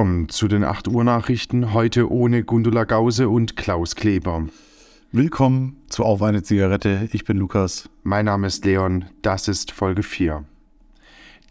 [0.00, 4.46] Willkommen zu den 8 Uhr Nachrichten, heute ohne Gundula Gause und Klaus Kleber.
[5.12, 7.90] Willkommen zu Auf eine Zigarette, ich bin Lukas.
[8.02, 10.46] Mein Name ist Leon, das ist Folge 4.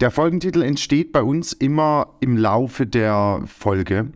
[0.00, 4.10] Der Folgentitel entsteht bei uns immer im Laufe der Folge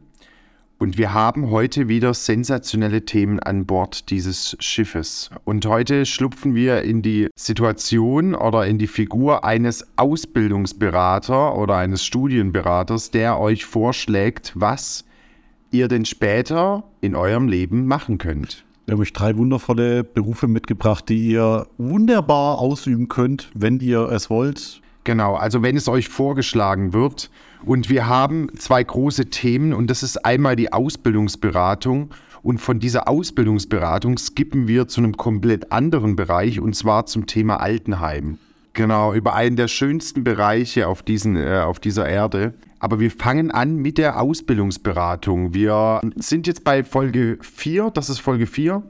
[0.78, 5.30] und wir haben heute wieder sensationelle Themen an Bord dieses Schiffes.
[5.44, 12.04] Und heute schlupfen wir in die Situation oder in die Figur eines Ausbildungsberater oder eines
[12.04, 15.04] Studienberaters, der euch vorschlägt, was
[15.70, 18.64] ihr denn später in eurem Leben machen könnt.
[18.86, 24.28] Wir haben euch drei wundervolle Berufe mitgebracht, die ihr wunderbar ausüben könnt, wenn ihr es
[24.28, 24.82] wollt.
[25.04, 27.30] Genau, also wenn es euch vorgeschlagen wird.
[27.64, 32.10] Und wir haben zwei große Themen und das ist einmal die Ausbildungsberatung.
[32.42, 37.56] Und von dieser Ausbildungsberatung skippen wir zu einem komplett anderen Bereich und zwar zum Thema
[37.56, 38.36] Altenheim.
[38.74, 42.52] Genau, über einen der schönsten Bereiche auf, diesen, äh, auf dieser Erde.
[42.80, 45.54] Aber wir fangen an mit der Ausbildungsberatung.
[45.54, 48.82] Wir sind jetzt bei Folge 4, das ist Folge 4.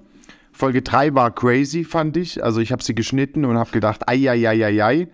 [0.51, 2.43] Folge 3 war crazy, fand ich.
[2.43, 5.09] Also ich habe sie geschnitten und habe gedacht, ei, ei, ei, ei, ei.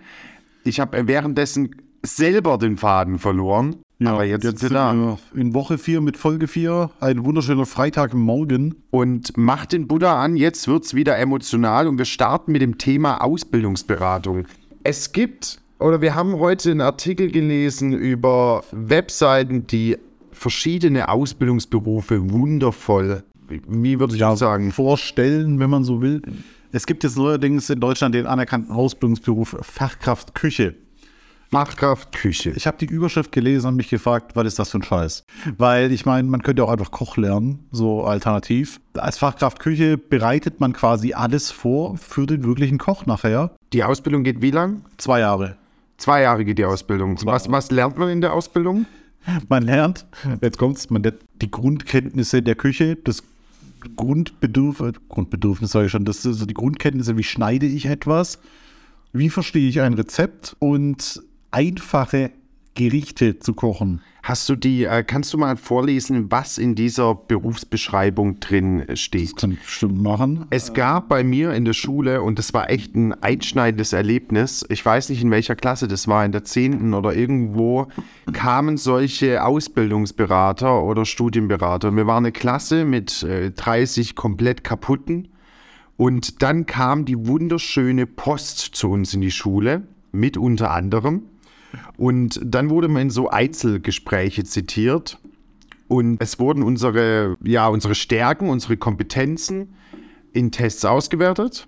[0.64, 3.76] Ich habe währenddessen selber den Faden verloren.
[3.98, 6.90] Ja, aber jetzt, jetzt sind wir in Woche 4 mit Folge 4.
[7.00, 8.76] Ein wunderschöner Freitagmorgen.
[8.90, 12.78] Und macht den Buddha an, jetzt wird es wieder emotional und wir starten mit dem
[12.78, 14.46] Thema Ausbildungsberatung.
[14.84, 19.98] Es gibt, oder wir haben heute einen Artikel gelesen über Webseiten, die
[20.32, 26.22] verschiedene Ausbildungsberufe wundervoll, wie würde ich ja, sagen, vorstellen, wenn man so will.
[26.72, 30.76] Es gibt jetzt neuerdings in Deutschland den anerkannten Ausbildungsberuf Fachkraft Küche.
[31.50, 32.50] Fachkraft Küche.
[32.50, 35.24] Ich habe die Überschrift gelesen und mich gefragt, was ist das für ein Scheiß?
[35.58, 38.80] Weil ich meine, man könnte auch einfach Koch lernen, so alternativ.
[38.94, 43.50] Als Fachkraft Küche bereitet man quasi alles vor für den wirklichen Koch nachher.
[43.72, 44.82] Die Ausbildung geht wie lang?
[44.96, 45.56] Zwei Jahre.
[45.96, 47.18] Zwei Jahre geht die Ausbildung.
[47.24, 48.86] Was, was lernt man in der Ausbildung?
[49.48, 50.06] Man lernt,
[50.40, 53.24] jetzt kommt's, man lernt die Grundkenntnisse der Küche, das
[53.96, 58.38] Grundbedürf Grundbedürfnis sage ich schon, das sind so die Grundkenntnisse, wie schneide ich etwas,
[59.12, 62.30] wie verstehe ich ein Rezept und einfache
[62.74, 64.00] Gerichte zu kochen.
[64.22, 69.32] Hast du die, äh, kannst du mal vorlesen, was in dieser Berufsbeschreibung drin steht?
[69.32, 70.46] Das kann ich bestimmt machen.
[70.50, 74.84] Es gab bei mir in der Schule, und das war echt ein einschneidendes Erlebnis, ich
[74.84, 76.94] weiß nicht in welcher Klasse das war, in der 10.
[76.94, 77.88] oder irgendwo,
[78.32, 81.90] kamen solche Ausbildungsberater oder Studienberater.
[81.96, 85.28] Wir waren eine Klasse mit äh, 30 komplett kaputten.
[85.96, 91.24] Und dann kam die wunderschöne Post zu uns in die Schule, mit unter anderem.
[91.96, 95.18] Und dann wurde man in so Einzelgespräche zitiert.
[95.88, 99.74] Und es wurden unsere, ja, unsere Stärken, unsere Kompetenzen
[100.32, 101.66] in Tests ausgewertet.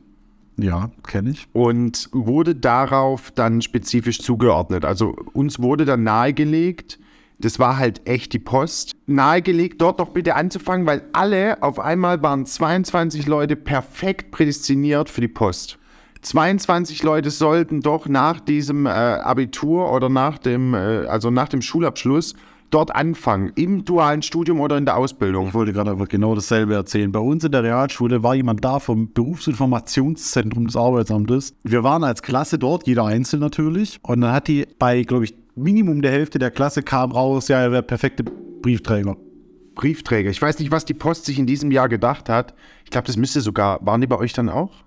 [0.56, 1.48] Ja, kenne ich.
[1.52, 4.84] Und wurde darauf dann spezifisch zugeordnet.
[4.84, 6.98] Also uns wurde dann nahegelegt,
[7.40, 12.22] das war halt echt die Post, nahegelegt, dort doch bitte anzufangen, weil alle auf einmal
[12.22, 15.78] waren 22 Leute perfekt prädestiniert für die Post.
[16.22, 21.62] 22 Leute sollten doch nach diesem äh, Abitur oder nach dem, äh, also nach dem
[21.62, 22.34] Schulabschluss
[22.70, 25.48] dort anfangen, im dualen Studium oder in der Ausbildung.
[25.48, 27.12] Ich wollte gerade einfach genau dasselbe erzählen.
[27.12, 31.54] Bei uns in der Realschule war jemand da vom Berufsinformationszentrum des Arbeitsamtes.
[31.64, 33.98] Wir waren als Klasse dort, jeder einzeln natürlich.
[34.02, 37.60] Und dann hat die bei, glaube ich, Minimum der Hälfte der Klasse kam raus, ja,
[37.60, 39.16] er wäre perfekte Briefträger.
[39.74, 40.30] Briefträger.
[40.30, 42.54] Ich weiß nicht, was die Post sich in diesem Jahr gedacht hat.
[42.84, 44.81] Ich glaube, das müsste sogar, waren die bei euch dann auch?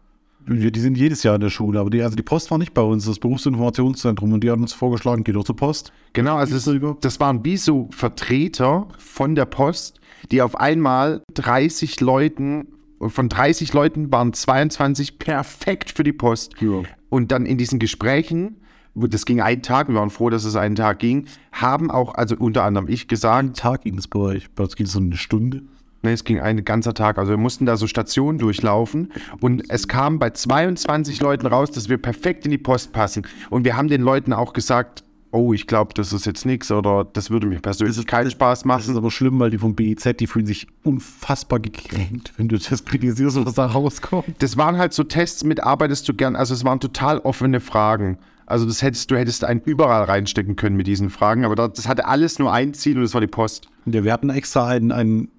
[0.48, 2.82] Die sind jedes Jahr in der Schule, aber die, also die Post war nicht bei
[2.82, 5.92] uns, das Berufsinformationszentrum, und die haben uns vorgeschlagen, geht doch zur Post.
[6.14, 10.00] Genau, also das, das waren wie so Vertreter von der Post,
[10.32, 12.68] die auf einmal 30 Leuten,
[13.00, 16.54] von 30 Leuten waren 22 perfekt für die Post.
[16.62, 16.84] Ja.
[17.10, 18.58] Und dann in diesen Gesprächen,
[18.94, 22.36] das ging einen Tag, wir waren froh, dass es einen Tag ging, haben auch, also
[22.38, 23.40] unter anderem ich gesagt.
[23.40, 25.64] Einen Tag ging es bei euch, bei uns ging es so eine Stunde.
[26.06, 27.18] Ne, es ging ein ganzer Tag.
[27.18, 29.12] Also wir mussten da so Stationen durchlaufen
[29.42, 33.26] und es kam bei 22 Leuten raus, dass wir perfekt in die Post passen.
[33.50, 37.06] Und wir haben den Leuten auch gesagt, oh, ich glaube, das ist jetzt nichts oder
[37.12, 38.82] das würde mir persönlich keinen Spaß machen.
[38.82, 42.60] Das ist aber schlimm, weil die vom BIZ, die fühlen sich unfassbar gekränkt, wenn du
[42.60, 44.26] das kritisierst, was da rauskommt.
[44.38, 48.20] Das waren halt so Tests mit, arbeitest du gern, also es waren total offene Fragen.
[48.46, 52.06] Also das hättest du hättest einen überall reinstecken können mit diesen Fragen, aber das hatte
[52.06, 53.70] alles nur ein Ziel und das war die Post.
[53.88, 55.30] Ja, wir hatten extra einen, einen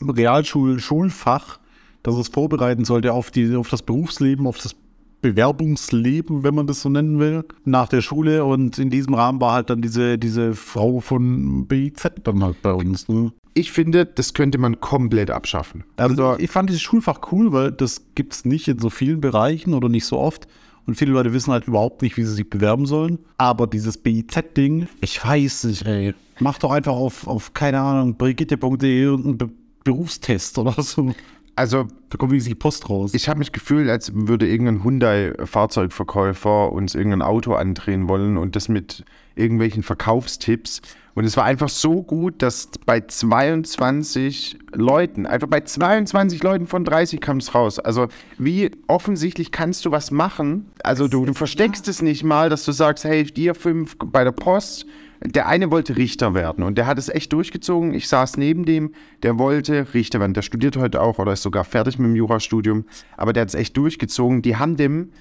[0.00, 1.58] Realschul-Schulfach,
[2.02, 4.76] das es vorbereiten sollte auf, die, auf das Berufsleben, auf das
[5.24, 8.44] Bewerbungsleben, wenn man das so nennen will, nach der Schule.
[8.44, 12.72] Und in diesem Rahmen war halt dann diese, diese Frau von BIZ dann halt bei
[12.72, 13.08] uns.
[13.08, 13.32] Ne?
[13.54, 15.84] Ich finde, das könnte man komplett abschaffen.
[15.96, 19.72] Also, ich fand dieses Schulfach cool, weil das gibt es nicht in so vielen Bereichen
[19.72, 20.46] oder nicht so oft.
[20.86, 23.18] Und viele Leute wissen halt überhaupt nicht, wie sie sich bewerben sollen.
[23.38, 26.14] Aber dieses BIZ-Ding, ich weiß nicht, ey.
[26.40, 29.50] Mach doch einfach auf, auf keine Ahnung, brigitte.de irgendeinen Be
[29.84, 31.14] Berufstest oder so.
[31.56, 33.14] Also, Da kommt wirklich die Post raus.
[33.14, 38.68] ich habe mich gefühlt, als würde irgendein Hyundai-Fahrzeugverkäufer uns irgendein Auto andrehen wollen und das
[38.68, 39.04] mit
[39.36, 40.82] irgendwelchen Verkaufstipps.
[41.14, 46.84] Und es war einfach so gut, dass bei 22 Leuten, einfach bei 22 Leuten von
[46.84, 47.78] 30 kam es raus.
[47.78, 50.66] Also wie offensichtlich kannst du was machen?
[50.82, 54.32] Also du, du versteckst es nicht mal, dass du sagst, hey, dir fünf bei der
[54.32, 54.86] Post.
[55.26, 57.94] Der eine wollte Richter werden und der hat es echt durchgezogen.
[57.94, 58.92] Ich saß neben dem,
[59.22, 60.34] der wollte Richter werden.
[60.34, 62.84] Der studiert heute auch oder ist sogar fertig mit dem Jurastudium.
[63.16, 64.42] Aber der hat es echt durchgezogen.
[64.42, 65.12] Die haben dem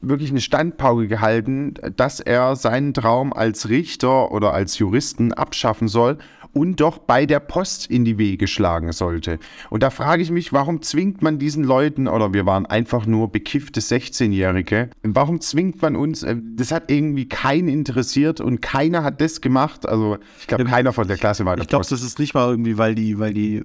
[0.00, 6.18] wirklich eine Standpauke gehalten, dass er seinen Traum als Richter oder als Juristen abschaffen soll
[6.52, 9.38] und doch bei der Post in die Wege schlagen sollte.
[9.70, 13.30] Und da frage ich mich, warum zwingt man diesen Leuten, oder wir waren einfach nur
[13.30, 19.20] bekiffte 16-Jährige, warum zwingt man uns, äh, das hat irgendwie keinen interessiert und keiner hat
[19.20, 19.88] das gemacht.
[19.88, 22.50] Also ich glaube, keiner von der Klasse war der Ich glaube, das ist nicht mal
[22.50, 23.62] irgendwie, weil die, weil die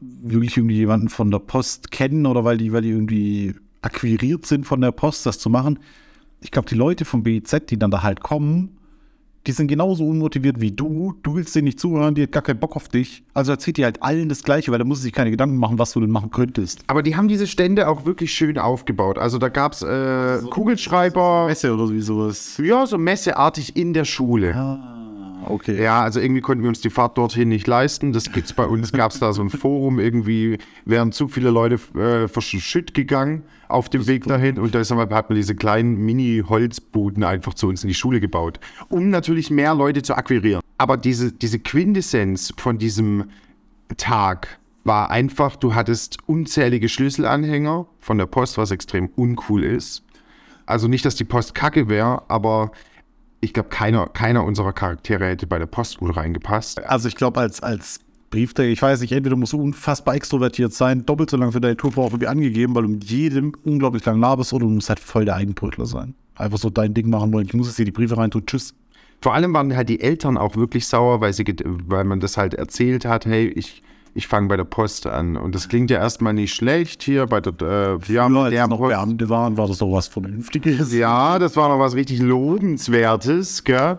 [0.00, 4.66] wirklich irgendwie jemanden von der Post kennen oder weil die, weil die irgendwie akquiriert sind
[4.66, 5.78] von der Post, das zu machen.
[6.40, 8.75] Ich glaube, die Leute vom BIZ, die dann da halt kommen,
[9.46, 11.14] die sind genauso unmotiviert wie du.
[11.22, 13.24] Du willst denen nicht zuhören, die hat gar keinen Bock auf dich.
[13.34, 15.78] Also erzählt die halt allen das Gleiche, weil da muss sie sich keine Gedanken machen,
[15.78, 16.80] was du denn machen könntest.
[16.86, 19.18] Aber die haben diese Stände auch wirklich schön aufgebaut.
[19.18, 22.60] Also da gab es äh, Kugelschreiber, Messe oder wie sowas.
[22.62, 24.54] ja, so messeartig in der Schule.
[24.54, 24.95] Ah,
[25.46, 25.82] okay.
[25.82, 28.12] Ja, also irgendwie konnten wir uns die Fahrt dorthin nicht leisten.
[28.12, 31.78] Das gibt's bei uns, gab es da so ein Forum, irgendwie wären zu viele Leute
[31.98, 34.58] äh, verschütt gegangen auf dem Weg dahin.
[34.58, 38.60] Und da ist, hat man diese kleinen Mini-Holzbuden einfach zu uns in die Schule gebaut,
[38.88, 40.62] um natürlich mehr Leute zu akquirieren.
[40.78, 43.30] Aber diese, diese Quintessenz von diesem
[43.96, 50.04] Tag war einfach, du hattest unzählige Schlüsselanhänger von der Post, was extrem uncool ist.
[50.64, 52.72] Also nicht, dass die Post kacke wäre, aber
[53.46, 56.84] ich glaube, keiner, keiner unserer Charaktere hätte bei der Post gut reingepasst.
[56.84, 58.00] Also ich glaube, als, als
[58.30, 61.76] Briefträger, ich weiß nicht, entweder musst du unfassbar extrovertiert sein, doppelt so lange für deine
[61.76, 64.98] Tour auch irgendwie angegeben, weil du mit jedem unglaublich lang laberst oder du musst halt
[64.98, 66.14] voll der Eigenbrötler sein.
[66.34, 67.46] Einfach so dein Ding machen wollen.
[67.46, 68.74] Ich muss jetzt hier die Briefe reintun, tschüss.
[69.20, 71.44] Vor allem waren halt die Eltern auch wirklich sauer, weil, sie,
[71.86, 73.80] weil man das halt erzählt hat, hey, ich,
[74.16, 75.36] ich fange bei der Post an.
[75.36, 78.78] Und das klingt ja erstmal nicht schlecht hier bei der, äh, ja, mit der noch
[78.78, 78.90] Post.
[78.90, 80.92] Beamte waren, war das doch was Vernünftiges.
[80.94, 83.98] Ja, das war noch was richtig Lobenswertes, gell?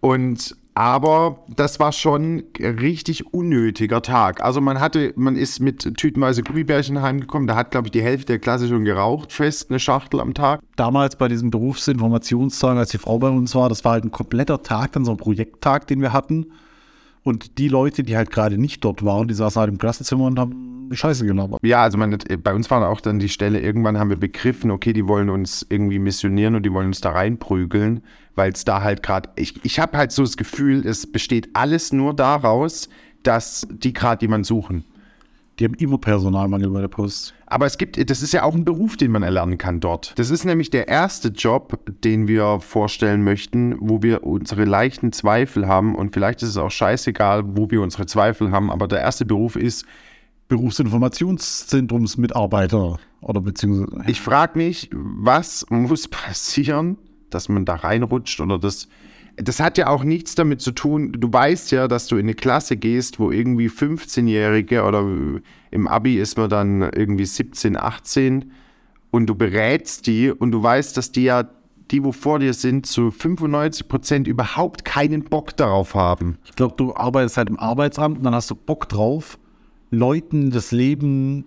[0.00, 4.42] Und aber das war schon ein richtig unnötiger Tag.
[4.44, 8.26] Also man hatte, man ist mit tütenweise Gummibärchen heimgekommen, da hat, glaube ich, die Hälfte
[8.26, 10.60] der Klasse schon geraucht, fest eine Schachtel am Tag.
[10.76, 14.62] Damals bei diesem Berufsinformationstag, als die Frau bei uns war, das war halt ein kompletter
[14.62, 16.46] Tag, dann so ein Projekttag, den wir hatten.
[17.22, 20.38] Und die Leute, die halt gerade nicht dort waren, die saßen halt im Klassenzimmer und
[20.38, 21.60] haben Scheiße gelabert.
[21.62, 24.92] Ja, also man, bei uns war auch dann die Stelle, irgendwann haben wir begriffen, okay,
[24.92, 28.02] die wollen uns irgendwie missionieren und die wollen uns da reinprügeln,
[28.34, 31.92] weil es da halt gerade, ich, ich habe halt so das Gefühl, es besteht alles
[31.92, 32.88] nur daraus,
[33.22, 34.84] dass die gerade jemanden suchen.
[35.58, 37.34] Die haben immer Personalmangel bei der Post.
[37.46, 40.16] Aber es gibt, das ist ja auch ein Beruf, den man erlernen kann dort.
[40.16, 45.66] Das ist nämlich der erste Job, den wir vorstellen möchten, wo wir unsere leichten Zweifel
[45.66, 45.96] haben.
[45.96, 48.70] Und vielleicht ist es auch scheißegal, wo wir unsere Zweifel haben.
[48.70, 49.84] Aber der erste Beruf ist,
[50.48, 56.98] Berufsinformationszentrumsmitarbeiter oder beziehungsweise ich frage mich, was muss passieren,
[57.30, 58.88] dass man da reinrutscht oder das.
[59.40, 61.12] Das hat ja auch nichts damit zu tun.
[61.12, 65.04] Du weißt ja, dass du in eine Klasse gehst, wo irgendwie 15-Jährige oder
[65.70, 68.52] im Abi ist man dann irgendwie 17, 18
[69.10, 71.48] und du berätst die und du weißt, dass die ja,
[71.90, 76.38] die, wo vor dir sind, zu 95 Prozent überhaupt keinen Bock darauf haben.
[76.44, 79.38] Ich glaube, du arbeitest halt im Arbeitsamt und dann hast du Bock drauf,
[79.90, 81.44] Leuten das Leben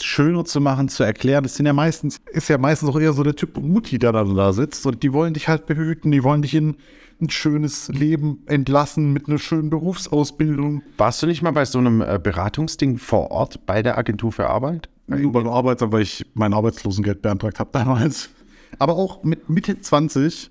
[0.00, 1.42] schöner zu machen, zu erklären.
[1.42, 4.34] Das sind ja meistens, ist ja meistens auch eher so der Typ Mutti, der dann
[4.34, 6.76] da sitzt und die wollen dich halt behüten, die wollen dich in
[7.20, 10.82] ein schönes Leben entlassen mit einer schönen Berufsausbildung.
[10.96, 14.48] Warst du nicht mal bei so einem äh, Beratungsding vor Ort bei der Agentur für
[14.48, 14.88] Arbeit?
[15.06, 18.30] Nur beim Arbeitsamt, weil ich mein Arbeitslosengeld beantragt habe damals.
[18.78, 20.50] Aber auch mit Mitte 20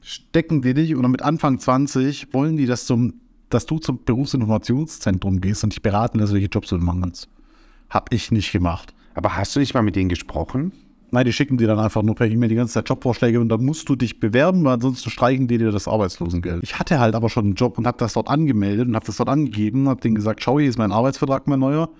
[0.00, 3.14] stecken die dich oder mit Anfang 20 wollen die, dass, zum,
[3.50, 7.28] dass du zum Berufsinformationszentrum gehst und dich beraten lässt, welche Jobs du machen kannst.
[7.90, 8.94] Hab ich nicht gemacht.
[9.14, 10.72] Aber hast du nicht mal mit denen gesprochen?
[11.12, 13.64] Nein, die schicken dir dann einfach nur per E-Mail die ganze Zeit Jobvorschläge und dann
[13.64, 16.62] musst du dich bewerben, weil ansonsten streichen die dir das Arbeitslosengeld.
[16.62, 19.16] Ich hatte halt aber schon einen Job und habe das dort angemeldet und habe das
[19.16, 21.90] dort angegeben, habe denen gesagt, schau, hier ist mein Arbeitsvertrag, mein neuer.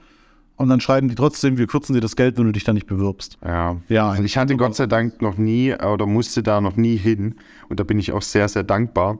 [0.57, 2.87] Und dann schreiben die trotzdem, wir kürzen dir das Geld, wenn du dich da nicht
[2.87, 3.39] bewirbst.
[3.43, 3.77] Ja.
[3.89, 4.11] Ja.
[4.11, 7.37] Also ich hatte Gott sei Dank noch nie oder musste da noch nie hin.
[7.71, 9.19] Und da bin ich auch sehr, sehr dankbar.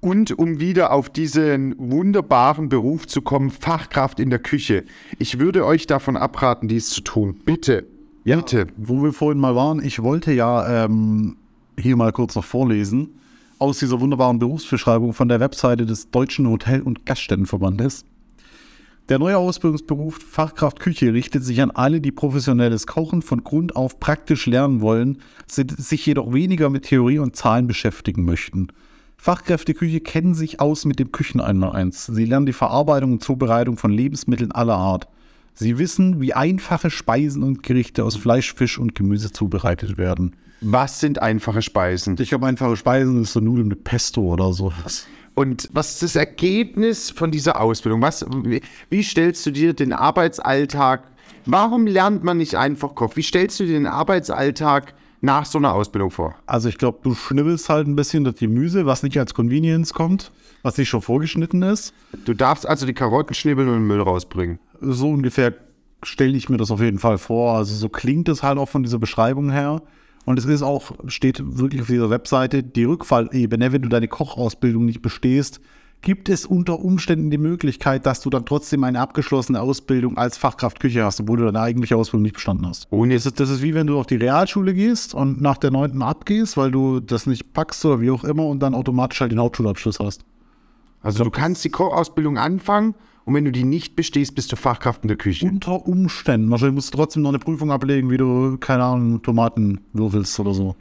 [0.00, 4.84] Und um wieder auf diesen wunderbaren Beruf zu kommen, Fachkraft in der Küche.
[5.18, 7.40] Ich würde euch davon abraten, dies zu tun.
[7.44, 7.84] Bitte.
[8.28, 8.66] Ja, Bitte.
[8.76, 11.38] wo wir vorhin mal waren, ich wollte ja ähm,
[11.80, 13.08] hier mal kurz noch vorlesen
[13.58, 18.04] aus dieser wunderbaren Berufsbeschreibung von der Webseite des Deutschen Hotel- und Gaststättenverbandes.
[19.08, 23.98] Der neue Ausbildungsberuf Fachkraft Küche richtet sich an alle, die professionelles Kochen von Grund auf
[23.98, 28.68] praktisch lernen wollen, sich jedoch weniger mit Theorie und Zahlen beschäftigen möchten.
[29.16, 32.04] Fachkräfte Küche kennen sich aus mit dem Küchen einmal eins.
[32.04, 35.08] Sie lernen die Verarbeitung und Zubereitung von Lebensmitteln aller Art.
[35.60, 40.36] Sie wissen, wie einfache Speisen und Gerichte aus Fleisch, Fisch und Gemüse zubereitet werden.
[40.60, 42.16] Was sind einfache Speisen?
[42.20, 45.08] Ich habe einfache Speisen, ist so Nudeln mit Pesto oder sowas.
[45.34, 48.00] Und was ist das Ergebnis von dieser Ausbildung?
[48.02, 51.02] Was, wie, wie stellst du dir den Arbeitsalltag?
[51.44, 53.16] Warum lernt man nicht einfach Koch?
[53.16, 56.36] Wie stellst du dir den Arbeitsalltag nach so einer Ausbildung vor?
[56.46, 60.30] Also ich glaube, du schnibbelst halt ein bisschen das Gemüse, was nicht als Convenience kommt,
[60.62, 61.94] was nicht schon vorgeschnitten ist.
[62.24, 64.60] Du darfst also die Karotten schnibbeln und den Müll rausbringen.
[64.80, 65.54] So ungefähr
[66.02, 67.56] stelle ich mir das auf jeden Fall vor.
[67.56, 69.82] Also so klingt es halt auch von dieser Beschreibung her.
[70.24, 74.84] Und es ist auch, steht wirklich auf dieser Webseite, die Rückfallebene, wenn du deine Kochausbildung
[74.84, 75.60] nicht bestehst,
[76.02, 80.80] gibt es unter Umständen die Möglichkeit, dass du dann trotzdem eine abgeschlossene Ausbildung als Fachkraft
[80.80, 82.86] Küche hast, obwohl du deine eigentliche Ausbildung nicht bestanden hast.
[82.90, 85.70] Und das ist, das ist wie wenn du auf die Realschule gehst und nach der
[85.70, 89.32] neunten abgehst, weil du das nicht packst oder wie auch immer und dann automatisch halt
[89.32, 90.24] den Hauptschulabschluss hast.
[91.02, 95.02] Also du kannst die Kochausbildung anfangen und wenn du die nicht bestehst, bist du Fachkraft
[95.02, 95.46] in der Küche.
[95.46, 96.50] Unter Umständen.
[96.50, 100.54] Wahrscheinlich musst du trotzdem noch eine Prüfung ablegen, wie du, keine Ahnung, Tomaten würfelst oder
[100.54, 100.76] so.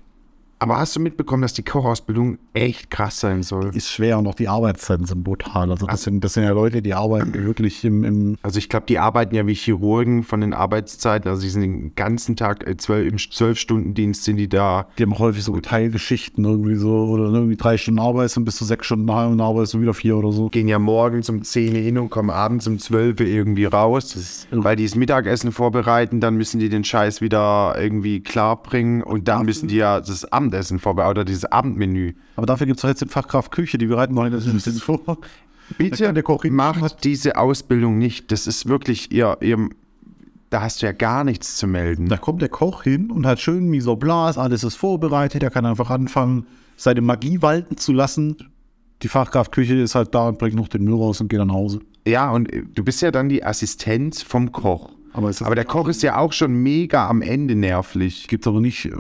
[0.60, 3.76] Aber hast du mitbekommen, dass die Kochausbildung echt krass sein soll?
[3.76, 5.70] Ist schwer und auch die Arbeitszeiten sind brutal.
[5.70, 8.88] Also das sind, das sind ja Leute, die arbeiten wirklich im, im Also ich glaube,
[8.88, 11.30] die arbeiten ja wie Chirurgen von den Arbeitszeiten.
[11.30, 14.88] Also die sind den ganzen Tag, äh, zwölf, im Zwölf-Stunden-Dienst sind die da.
[14.98, 18.66] die haben häufig so Teilgeschichten irgendwie so oder irgendwie drei Stunden arbeitest und bis zu
[18.66, 20.50] sechs Stunden daheim und arbeitest du wieder vier oder so.
[20.50, 24.48] Gehen ja morgens um 10 Uhr hin und kommen abends um 12 Uhr irgendwie raus.
[24.50, 29.28] Weil die das Mittagessen vorbereiten, dann müssen die den Scheiß wieder irgendwie klar bringen und
[29.28, 32.14] dann müssen die ja das Abendessen vorbereiten oder dieses Abendmenü.
[32.36, 34.74] Aber dafür gibt es doch jetzt den Fachkraft Küche, die bereiten noch das ein bisschen
[34.74, 35.18] vor.
[35.78, 38.32] Bitte der macht diese Ausbildung nicht.
[38.32, 39.70] Das ist wirklich ihr, ihr
[40.50, 42.08] da hast du ja gar nichts zu melden.
[42.08, 45.66] Da kommt der Koch hin und hat schön en place, alles ist vorbereitet, er kann
[45.66, 48.38] einfach anfangen, seine Magie walten zu lassen.
[49.02, 51.54] Die Fachkraft Küche ist halt da und bringt noch den Müll raus und geht nach
[51.54, 51.82] Hause.
[52.08, 54.92] Ja, und äh, du bist ja dann die Assistenz vom Koch.
[55.18, 58.28] Aber Aber der Koch ist ja auch schon mega am Ende nervlich.
[58.28, 58.92] Gibt aber nicht, äh,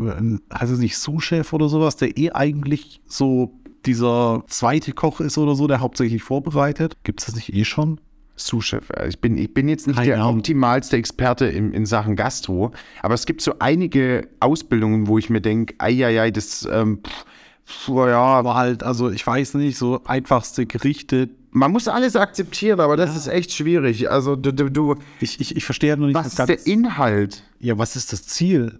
[0.53, 3.53] heißt es nicht Sous-Chef oder sowas, der eh eigentlich so
[3.85, 6.97] dieser zweite Koch ist oder so, der hauptsächlich vorbereitet?
[7.03, 8.01] Gibt es das nicht eh schon?
[8.35, 8.89] Sous-Chef.
[9.07, 10.37] Ich bin, ich bin jetzt nicht Keine der Ahnung.
[10.37, 12.71] optimalste Experte in, in Sachen Gastro,
[13.01, 17.25] aber es gibt so einige Ausbildungen, wo ich mir denke, eieiei, das, ähm, pff,
[17.65, 21.29] pff, ja, Aber halt, also ich weiß nicht, so einfachste Gerichte.
[21.51, 24.09] Man muss alles akzeptieren, aber das ist echt schwierig.
[24.09, 27.43] Also du, du, du Ich, ich, ich verstehe noch nicht was ist der Inhalt?
[27.59, 28.79] Ja, was ist das Ziel?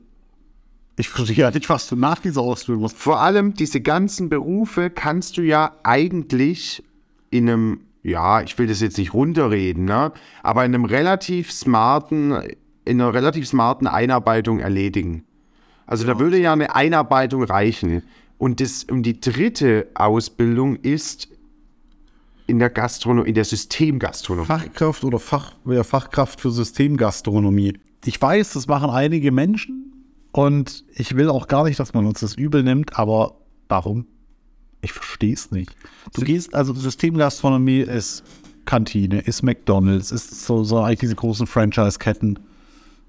[0.97, 2.97] Ich verstehe ja nicht, was du nach dieser Ausbildung machst.
[2.97, 6.83] Vor allem diese ganzen Berufe kannst du ja eigentlich
[7.29, 12.31] in einem, ja, ich will das jetzt nicht runterreden, ne, aber in einem relativ smarten,
[12.85, 15.23] in einer relativ smarten Einarbeitung erledigen.
[15.85, 18.03] Also da würde ja eine Einarbeitung reichen.
[18.37, 21.29] Und, das, und die dritte Ausbildung ist
[22.47, 24.47] in der Gastronomie, in der Systemgastronomie.
[24.47, 27.77] Fachkraft oder Fach, ja, Fachkraft für Systemgastronomie.
[28.05, 29.93] Ich weiß, das machen einige Menschen
[30.31, 33.35] und ich will auch gar nicht, dass man uns das übel nimmt, aber
[33.67, 34.07] warum?
[34.81, 35.75] Ich verstehe es nicht.
[36.13, 38.23] Du gehst, also Systemgastronomie ist
[38.65, 42.39] Kantine, ist McDonalds, ist so, so eigentlich diese großen Franchise-Ketten.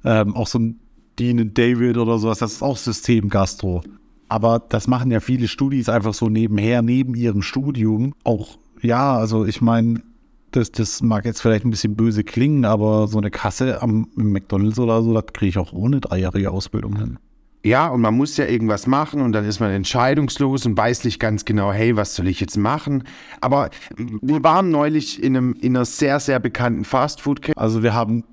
[0.04, 0.80] Ähm, auch so ein
[1.18, 3.82] Dean David oder sowas, das ist auch Systemgastro.
[4.28, 8.14] Aber das machen ja viele Studis einfach so nebenher, neben ihrem Studium.
[8.24, 10.02] Auch, ja, also ich meine,
[10.50, 14.78] das, das mag jetzt vielleicht ein bisschen böse klingen, aber so eine Kasse am McDonalds
[14.78, 17.18] oder so, das kriege ich auch ohne dreijährige Ausbildung hin.
[17.64, 21.18] Ja, und man muss ja irgendwas machen und dann ist man entscheidungslos und weiß nicht
[21.18, 23.02] ganz genau, hey, was soll ich jetzt machen?
[23.40, 27.60] Aber wir waren neulich in, einem, in einer sehr, sehr bekannten Fastfood-Kette.
[27.60, 28.24] Also wir haben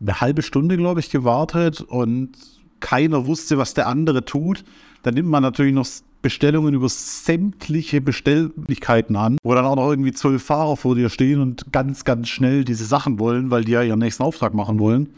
[0.00, 2.32] eine halbe Stunde, glaube ich, gewartet und
[2.80, 4.64] keiner wusste, was der andere tut.
[5.04, 5.86] Dann nimmt man natürlich noch
[6.22, 11.40] Bestellungen über sämtliche Bestellmöglichkeiten an, wo dann auch noch irgendwie zwölf Fahrer vor dir stehen
[11.40, 15.10] und ganz, ganz schnell diese Sachen wollen, weil die ja ihren nächsten Auftrag machen wollen.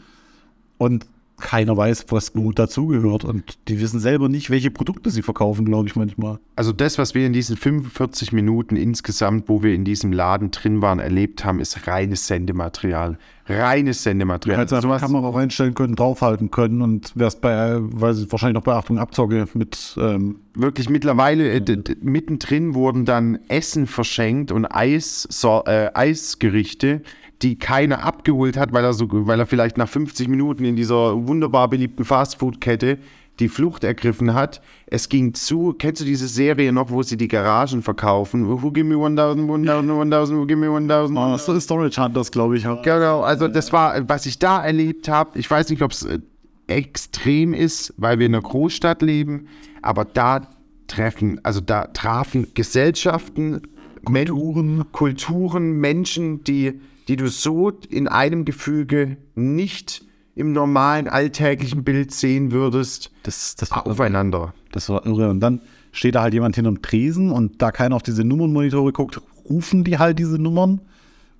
[0.77, 1.05] Und
[1.37, 3.23] keiner weiß, was gut dazugehört.
[3.23, 6.39] Und die wissen selber nicht, welche Produkte sie verkaufen, glaube ich manchmal.
[6.55, 10.81] Also das, was wir in diesen 45 Minuten insgesamt, wo wir in diesem Laden drin
[10.81, 13.17] waren, erlebt haben, ist reines Sendematerial.
[13.47, 14.59] Reines Sendematerial.
[14.61, 18.63] Hätte einfach Sowas- Kamera reinstellen können, draufhalten können und wärst bei, weiß ich, wahrscheinlich noch
[18.63, 25.27] bei Achtung Abzocke mit ähm, wirklich mittlerweile äh, mittendrin wurden dann Essen verschenkt und Eis,
[25.29, 27.01] so, äh, Eisgerichte,
[27.41, 31.27] die keiner abgeholt hat, weil er, so, weil er vielleicht nach 50 Minuten in dieser
[31.27, 32.97] wunderbar beliebten Fastfood-Kette
[33.39, 34.61] die Flucht ergriffen hat.
[34.87, 38.47] Es ging zu, kennst du diese Serie noch, wo sie die Garagen verkaufen?
[38.47, 41.17] Who give me 1000, 1000, 1000, who give me 1000?
[41.17, 42.63] Oh, das ist Storage Hunters, glaube ich.
[42.63, 45.37] Genau, also das war, was ich da erlebt habe.
[45.37, 46.07] Ich weiß nicht, ob es
[46.67, 49.47] extrem ist, weil wir in einer Großstadt leben,
[49.81, 50.47] aber da
[50.87, 53.61] treffen, also da trafen Gesellschaften,
[54.05, 60.03] Kulturen, Men Kulturen Menschen, die, die du so in einem Gefüge nicht
[60.35, 64.53] im normalen alltäglichen Bild sehen würdest, Das, das aufeinander.
[64.71, 65.29] Das war irre.
[65.29, 69.21] Und dann steht da halt jemand hinterm Tresen und da keiner auf diese Nummernmonitore guckt,
[69.49, 70.81] rufen die halt diese Nummern.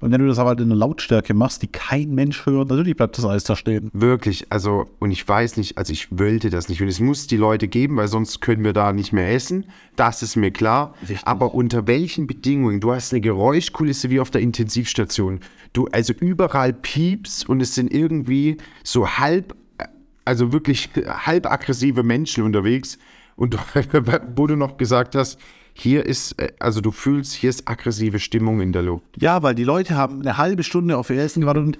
[0.01, 2.97] Und wenn du das aber halt in einer Lautstärke machst, die kein Mensch hört, natürlich
[2.97, 3.89] bleibt das alles da stehen.
[3.93, 6.81] Wirklich, also, und ich weiß nicht, also ich wollte das nicht.
[6.81, 9.65] Und es muss die Leute geben, weil sonst können wir da nicht mehr essen.
[9.95, 10.93] Das ist mir klar.
[11.01, 11.25] Richtig.
[11.25, 12.81] Aber unter welchen Bedingungen?
[12.81, 15.39] Du hast eine Geräuschkulisse wie auf der Intensivstation.
[15.71, 19.55] Du, also überall pieps und es sind irgendwie so halb,
[20.25, 22.97] also wirklich halb aggressive Menschen unterwegs.
[23.37, 23.57] Und du,
[24.35, 25.39] wo du noch gesagt hast,
[25.77, 29.03] hier ist, äh, also du fühlst, hier ist aggressive Stimmung in der Luft.
[29.17, 31.79] Ja, weil die Leute haben eine halbe Stunde auf ihr Essen gewartet und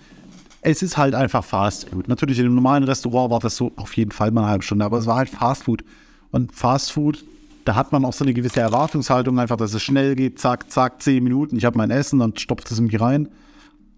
[0.62, 2.08] es ist halt einfach Fast Food.
[2.08, 4.84] Natürlich in einem normalen Restaurant war das so auf jeden Fall mal eine halbe Stunde,
[4.84, 5.84] aber es war halt Fast Food.
[6.32, 7.24] Und Fast Food,
[7.64, 11.02] da hat man auch so eine gewisse Erwartungshaltung, einfach, dass es schnell geht, zack, zack,
[11.02, 13.30] zehn Minuten, ich habe mein Essen, dann stopft es mich rein.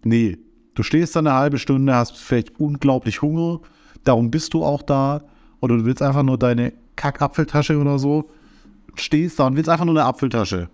[0.03, 0.37] Nee,
[0.75, 3.61] du stehst da eine halbe Stunde, hast vielleicht unglaublich Hunger,
[4.03, 5.23] darum bist du auch da.
[5.59, 8.29] Oder du willst einfach nur deine Kackapfeltasche oder so,
[8.99, 10.69] stehst da und willst einfach nur eine Apfeltasche,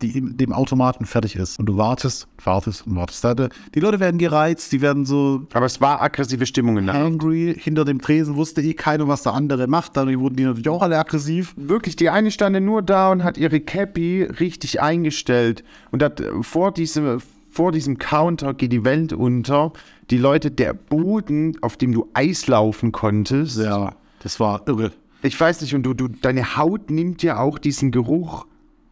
[0.00, 1.58] die dem Automaten fertig ist.
[1.60, 3.22] Und du wartest, wartest und wartest.
[3.24, 3.34] Da-
[3.74, 7.54] Die Leute werden gereizt, die werden so Aber es war aggressive Stimmung in der angry.
[7.58, 9.96] Hinter dem Tresen wusste eh keiner, was der andere macht.
[9.96, 11.54] Dadurch wurden die natürlich auch alle aggressiv.
[11.56, 15.62] Wirklich, die eine stand nur da und hat ihre Cappy richtig eingestellt.
[15.92, 19.72] Und hat äh, vor diesem, vor diesem Counter geht die Welt unter.
[20.10, 23.56] Die Leute, der Boden, auf dem du Eis laufen konntest.
[23.58, 24.90] Ja, das war irre.
[25.22, 28.46] Ich weiß nicht, und du, du, deine Haut nimmt ja auch diesen Geruch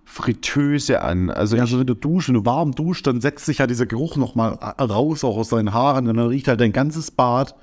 [0.05, 1.31] Fritteuse an.
[1.31, 3.87] Also Ja, also wenn du duschst, wenn du warm duschst, dann setzt sich ja dieser
[3.87, 6.09] Geruch nochmal raus, auch aus deinen Haaren.
[6.09, 7.55] Und dann riecht halt dein ganzes Bad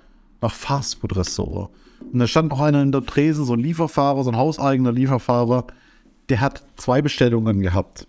[0.42, 1.70] nach Fastfood-Restaurant.
[2.14, 5.68] Und da stand noch einer in der Tresen, so ein Lieferfahrer, so ein hauseigener Lieferfahrer.
[6.30, 8.08] Der hat zwei Bestellungen gehabt.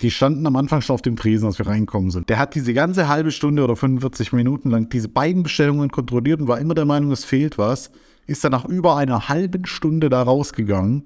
[0.00, 2.28] Die standen am Anfang schon auf dem Tresen, als wir reinkommen sind.
[2.28, 6.48] Der hat diese ganze halbe Stunde oder 45 Minuten lang diese beiden Bestellungen kontrolliert und
[6.48, 7.90] war immer der Meinung, es fehlt was.
[8.26, 11.04] Ist dann nach über einer halben Stunde da rausgegangen.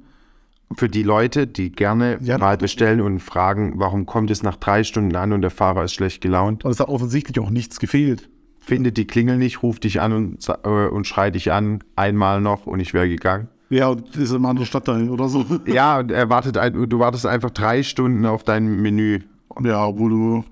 [0.76, 2.36] für die Leute, die gerne Ja.
[2.36, 5.94] mal bestellen und fragen, warum kommt es nach drei Stunden an und der Fahrer ist
[5.94, 8.28] schlecht gelaunt, Und es hat offensichtlich auch nichts gefehlt.
[8.60, 12.66] findet die Klingel nicht, ruft dich an und, äh, und schreit dich an, einmal noch
[12.66, 13.48] und ich wäre gegangen.
[13.70, 15.42] Ja, und ist einer anderen Stadt dahin oder so.
[15.64, 19.20] Ja, und er wartet ein, du wartest einfach drei Stunden auf dein Menü.
[19.64, 20.44] Ja, obwohl du,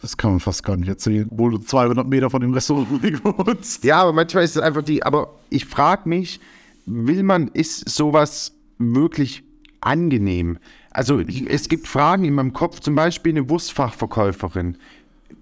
[0.00, 2.88] das kann man fast gar nicht erzählen, obwohl du 200 Meter von dem Restaurant
[3.24, 3.84] wohnst.
[3.84, 6.40] Ja, aber manchmal ist es einfach die, aber ich frage mich,
[6.86, 9.42] will man, ist sowas wirklich
[9.80, 10.58] angenehm?
[10.90, 14.76] Also es gibt Fragen in meinem Kopf, zum Beispiel eine Wurstfachverkäuferin.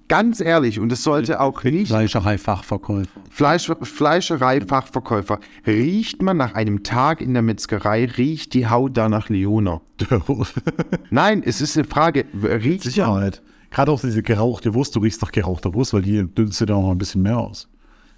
[0.08, 3.08] Ganz ehrlich, und es sollte auch nicht Fleischerei-Fachverkäufer.
[3.30, 5.38] Fleisch, Fleischerei-Fachverkäufer.
[5.66, 9.82] Riecht man nach einem Tag in der Metzgerei, riecht die Haut da nach Leona?
[11.10, 12.24] Nein, es ist eine Frage.
[12.42, 13.42] Riecht Sicherheit.
[13.70, 16.90] Gerade auch diese gerauchte Wurst, du riechst doch gerauchte Wurst, weil die dünstet ja noch
[16.90, 17.68] ein bisschen mehr aus.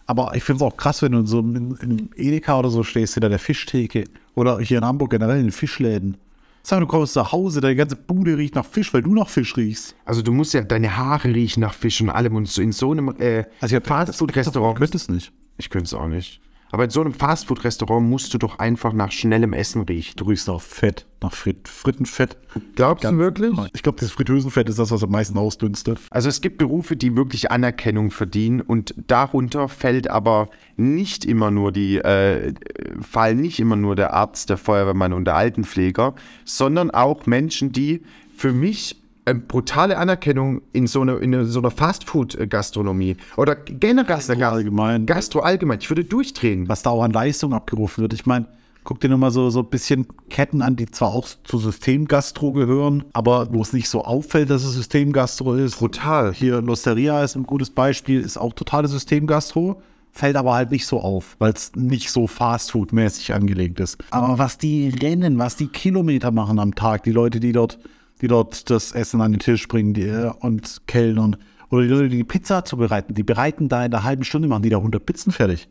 [0.07, 2.71] Aber ich finde es auch krass, wenn du in so in, in einem Edeka oder
[2.71, 6.17] so stehst, hinter der Fischtheke oder hier in Hamburg generell in den Fischläden.
[6.63, 9.57] Sag, du kommst nach Hause, deine ganze Bude riecht nach Fisch, weil du nach Fisch
[9.57, 9.95] riechst.
[10.05, 12.91] Also du musst ja, deine Haare riechen nach Fisch und allem und so in so
[12.93, 14.77] einem äh, Also ich Fastfood-Restaurant.
[14.79, 15.33] könnte es nicht.
[15.57, 16.41] Ich könnte es auch nicht.
[16.71, 20.15] Aber in so einem Fastfood-Restaurant musst du doch einfach nach schnellem Essen riechen.
[20.17, 22.37] Du riechst nach Fett, nach Frit Frittenfett.
[22.77, 23.53] Glaubst du wirklich?
[23.73, 25.99] Ich glaube, das Fritteusenfett ist das, was am meisten ausdünstet.
[26.11, 31.73] Also es gibt Berufe, die wirklich Anerkennung verdienen und darunter fällt aber nicht immer nur
[31.73, 32.55] die, äh,
[33.01, 38.03] fallen nicht immer nur der Arzt, der Feuerwehrmann und der Altenpfleger, sondern auch Menschen, die
[38.37, 45.07] für mich brutale Anerkennung in so, eine, in so einer Fastfood-Gastronomie oder generell Gastro allgemein.
[45.07, 46.69] Gastro allgemein, ich würde durchdrehen.
[46.69, 48.13] was da auch an Leistung abgerufen wird.
[48.13, 48.47] Ich meine,
[48.85, 53.05] guck dir nochmal so, so ein bisschen Ketten an, die zwar auch zu Systemgastro gehören,
[53.13, 55.79] aber wo es nicht so auffällt, dass es Systemgastro ist.
[55.79, 56.33] Brutal.
[56.33, 61.01] Hier Losteria ist ein gutes Beispiel, ist auch totale Systemgastro, fällt aber halt nicht so
[61.01, 63.99] auf, weil es nicht so Fastfood-mäßig angelegt ist.
[64.11, 67.79] Aber was die rennen, was die Kilometer machen am Tag, die Leute, die dort,
[68.21, 71.37] die dort das Essen an den Tisch bringen die, äh, und kellnern,
[71.71, 74.71] oder die Leute, die Pizza zubereiten, die bereiten da in einer halben Stunde, machen die
[74.71, 75.69] da 100 Pizzen fertig.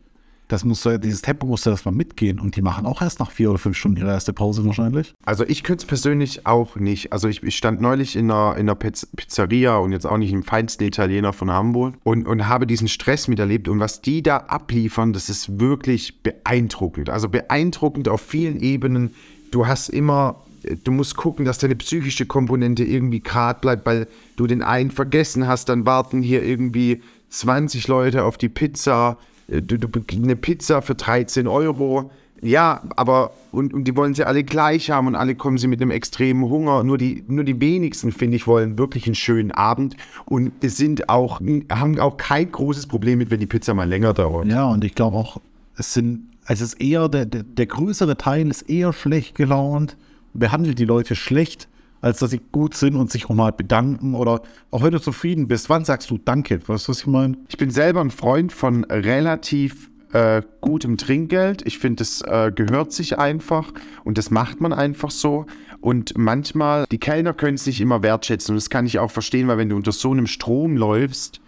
[0.47, 2.39] das muss so, dieses Tempo muss da erstmal mitgehen.
[2.39, 5.13] Und die machen auch erst nach vier oder fünf Stunden ihre erste Pause wahrscheinlich.
[5.23, 7.13] Also ich könnte es persönlich auch nicht.
[7.13, 10.31] Also ich, ich stand neulich in einer, in einer Piz Pizzeria und jetzt auch nicht
[10.31, 13.67] im feinsten Italiener von Hamburg und, und habe diesen Stress miterlebt.
[13.67, 17.11] Und was die da abliefern, das ist wirklich beeindruckend.
[17.11, 19.13] Also beeindruckend auf vielen Ebenen.
[19.51, 20.41] Du hast immer
[20.83, 25.47] du musst gucken, dass deine psychische Komponente irgendwie gerade bleibt, weil du den einen vergessen
[25.47, 29.17] hast, dann warten hier irgendwie 20 Leute auf die Pizza,
[29.47, 32.11] äh, du, du, eine Pizza für 13 Euro.
[32.41, 35.81] Ja, aber und, und die wollen sie alle gleich haben und alle kommen sie mit
[35.81, 36.83] einem extremen Hunger.
[36.83, 41.41] Nur die, nur die wenigsten, finde ich, wollen wirklich einen schönen Abend und sind auch,
[41.69, 44.47] haben auch kein großes Problem mit, wenn die Pizza mal länger dauert.
[44.47, 45.41] Ja, und ich glaube auch,
[45.75, 49.97] es sind, es ist eher, der, der, der größere Teil ist eher schlecht gelaunt,
[50.33, 51.67] behandelt die Leute schlecht
[52.01, 55.47] als dass sie gut sind und sich auch mal bedanken oder auch wenn du zufrieden
[55.47, 56.59] bist, wann sagst du Danke?
[56.65, 57.37] Weißt du, was ich meine?
[57.49, 61.65] Ich bin selber ein Freund von relativ äh, gutem Trinkgeld.
[61.65, 63.71] Ich finde, das äh, gehört sich einfach
[64.03, 65.45] und das macht man einfach so.
[65.81, 69.47] Und manchmal, die Kellner können es nicht immer wertschätzen und das kann ich auch verstehen,
[69.47, 71.41] weil wenn du unter so einem Strom läufst,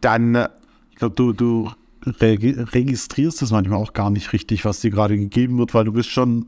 [0.00, 0.34] dann.
[0.34, 0.48] Äh,
[0.90, 1.70] ich glaube, du, du
[2.04, 6.10] registrierst es manchmal auch gar nicht richtig, was dir gerade gegeben wird, weil du bist
[6.10, 6.46] schon,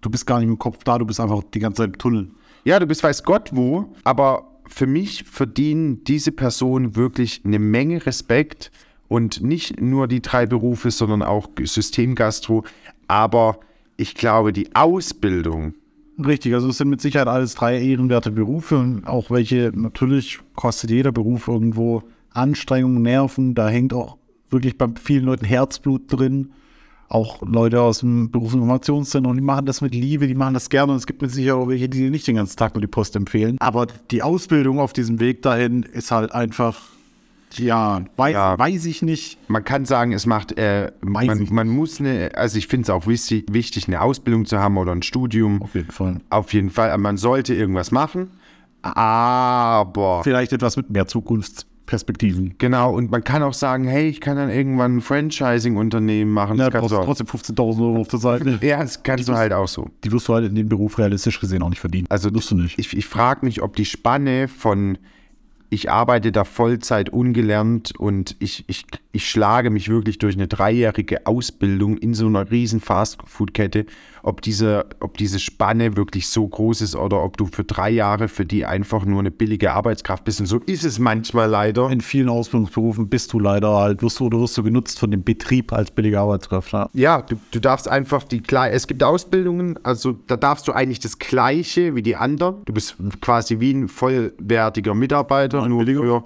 [0.00, 2.28] du bist gar nicht im Kopf da, du bist einfach die ganze Zeit im Tunnel.
[2.64, 8.04] Ja, du bist weiß Gott wo, aber für mich verdienen diese Personen wirklich eine Menge
[8.04, 8.70] Respekt
[9.08, 12.64] und nicht nur die drei Berufe, sondern auch Systemgastro.
[13.06, 13.60] Aber
[13.96, 15.74] ich glaube, die Ausbildung.
[16.24, 20.90] Richtig, also es sind mit Sicherheit alles drei ehrenwerte Berufe und auch welche, natürlich kostet
[20.90, 24.16] jeder Beruf irgendwo Anstrengung, Nerven, da hängt auch
[24.50, 26.52] wirklich bei vielen Leuten Herzblut drin
[27.08, 30.98] auch Leute aus dem Berufsinformationszentrum, die machen das mit Liebe, die machen das gerne und
[30.98, 33.56] es gibt mit Sicherheit auch welche, die nicht den ganzen Tag nur die Post empfehlen.
[33.60, 36.80] Aber die Ausbildung auf diesem Weg dahin ist halt einfach,
[37.54, 39.38] ja, weiß, ja, weiß ich nicht.
[39.48, 43.06] Man kann sagen, es macht, äh, man, man, muss eine, also ich finde es auch
[43.06, 45.62] wichtig, wichtig, eine Ausbildung zu haben oder ein Studium.
[45.62, 46.20] Auf jeden Fall.
[46.30, 48.30] Auf jeden Fall, man sollte irgendwas machen,
[48.82, 50.22] aber...
[50.24, 51.66] Vielleicht etwas mit mehr Zukunft.
[51.86, 52.54] Perspektiven.
[52.58, 56.58] Genau, und man kann auch sagen, hey, ich kann dann irgendwann ein Franchising-Unternehmen machen.
[56.58, 58.58] Ja, du brauchst trotzdem 15.000 Euro auf der Seite.
[58.66, 59.88] ja, das kannst die du halt auch so.
[60.04, 62.06] Die wirst du halt in dem Beruf realistisch gesehen auch nicht verdienen.
[62.10, 62.78] Also, wirst du nicht.
[62.78, 64.98] Ich, ich frage mich, ob die Spanne von
[65.68, 71.26] ich arbeite da Vollzeit ungelernt und ich, ich, ich schlage mich wirklich durch eine dreijährige
[71.26, 73.86] Ausbildung in so einer riesen Fastfood-Kette,
[74.26, 78.26] ob diese, ob diese Spanne wirklich so groß ist oder ob du für drei Jahre
[78.26, 80.40] für die einfach nur eine billige Arbeitskraft bist.
[80.40, 81.88] Und so ist es manchmal leider.
[81.90, 85.22] In vielen Ausbildungsberufen bist du leider halt, wirst du oder wirst du genutzt von dem
[85.22, 86.72] Betrieb als billige Arbeitskraft.
[86.72, 90.98] Ja, ja du, du darfst einfach die, es gibt Ausbildungen, also da darfst du eigentlich
[90.98, 92.56] das Gleiche wie die anderen.
[92.64, 96.24] Du bist quasi wie ein vollwertiger Mitarbeiter nur für,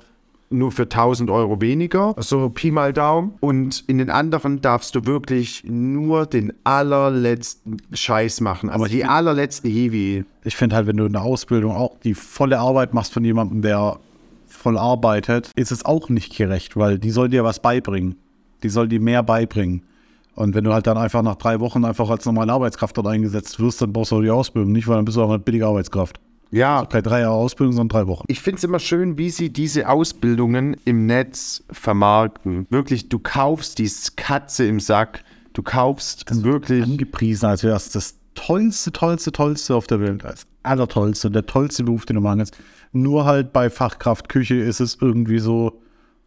[0.50, 3.34] nur für 1000 Euro weniger, so Pi mal Daumen.
[3.40, 8.68] Und in den anderen darfst du wirklich nur den allerletzten Scheiß machen.
[8.68, 10.24] Also Aber die allerletzte Hiwi.
[10.44, 13.62] Ich finde halt, wenn du in der Ausbildung auch die volle Arbeit machst von jemandem,
[13.62, 13.98] der
[14.46, 18.16] voll arbeitet, ist es auch nicht gerecht, weil die soll dir was beibringen.
[18.62, 19.84] Die soll dir mehr beibringen.
[20.34, 23.60] Und wenn du halt dann einfach nach drei Wochen einfach als normale Arbeitskraft dort eingesetzt
[23.60, 26.20] wirst, dann brauchst du die Ausbildung nicht, weil dann bist du auch eine billige Arbeitskraft.
[26.50, 26.80] Ja.
[26.80, 28.24] Also drei Jahre Ausbildung, sondern drei Wochen.
[28.28, 32.66] Ich finde es immer schön, wie sie diese Ausbildungen im Netz vermarkten.
[32.70, 35.22] Wirklich, du kaufst die Katze im Sack.
[35.52, 36.84] Du kaufst das wirklich.
[36.84, 40.24] Angepriesen, als wäre es das tollste, tollste, tollste auf der Welt.
[40.24, 42.56] Das allertollste, der tollste Beruf, den du machen kannst.
[42.92, 45.80] Nur halt bei Fachkraft Küche ist es irgendwie so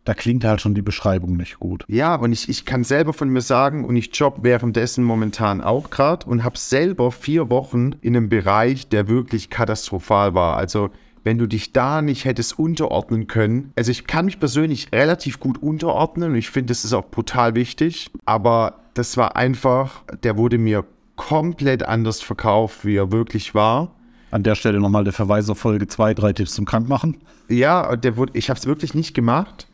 [0.05, 1.85] da klingt halt schon die Beschreibung nicht gut.
[1.87, 5.89] Ja, und ich, ich kann selber von mir sagen, und ich job währenddessen momentan auch
[5.89, 10.57] gerade und habe selber vier Wochen in einem Bereich, der wirklich katastrophal war.
[10.57, 10.89] Also
[11.23, 13.71] wenn du dich da nicht hättest unterordnen können.
[13.77, 17.55] Also ich kann mich persönlich relativ gut unterordnen und ich finde, das ist auch brutal
[17.55, 18.11] wichtig.
[18.25, 20.83] Aber das war einfach, der wurde mir
[21.15, 23.95] komplett anders verkauft, wie er wirklich war.
[24.31, 27.17] An der Stelle nochmal der Verweis auf Folge 2, drei Tipps zum Krankmachen.
[27.47, 29.67] Ja, der wurde, ich habe es wirklich nicht gemacht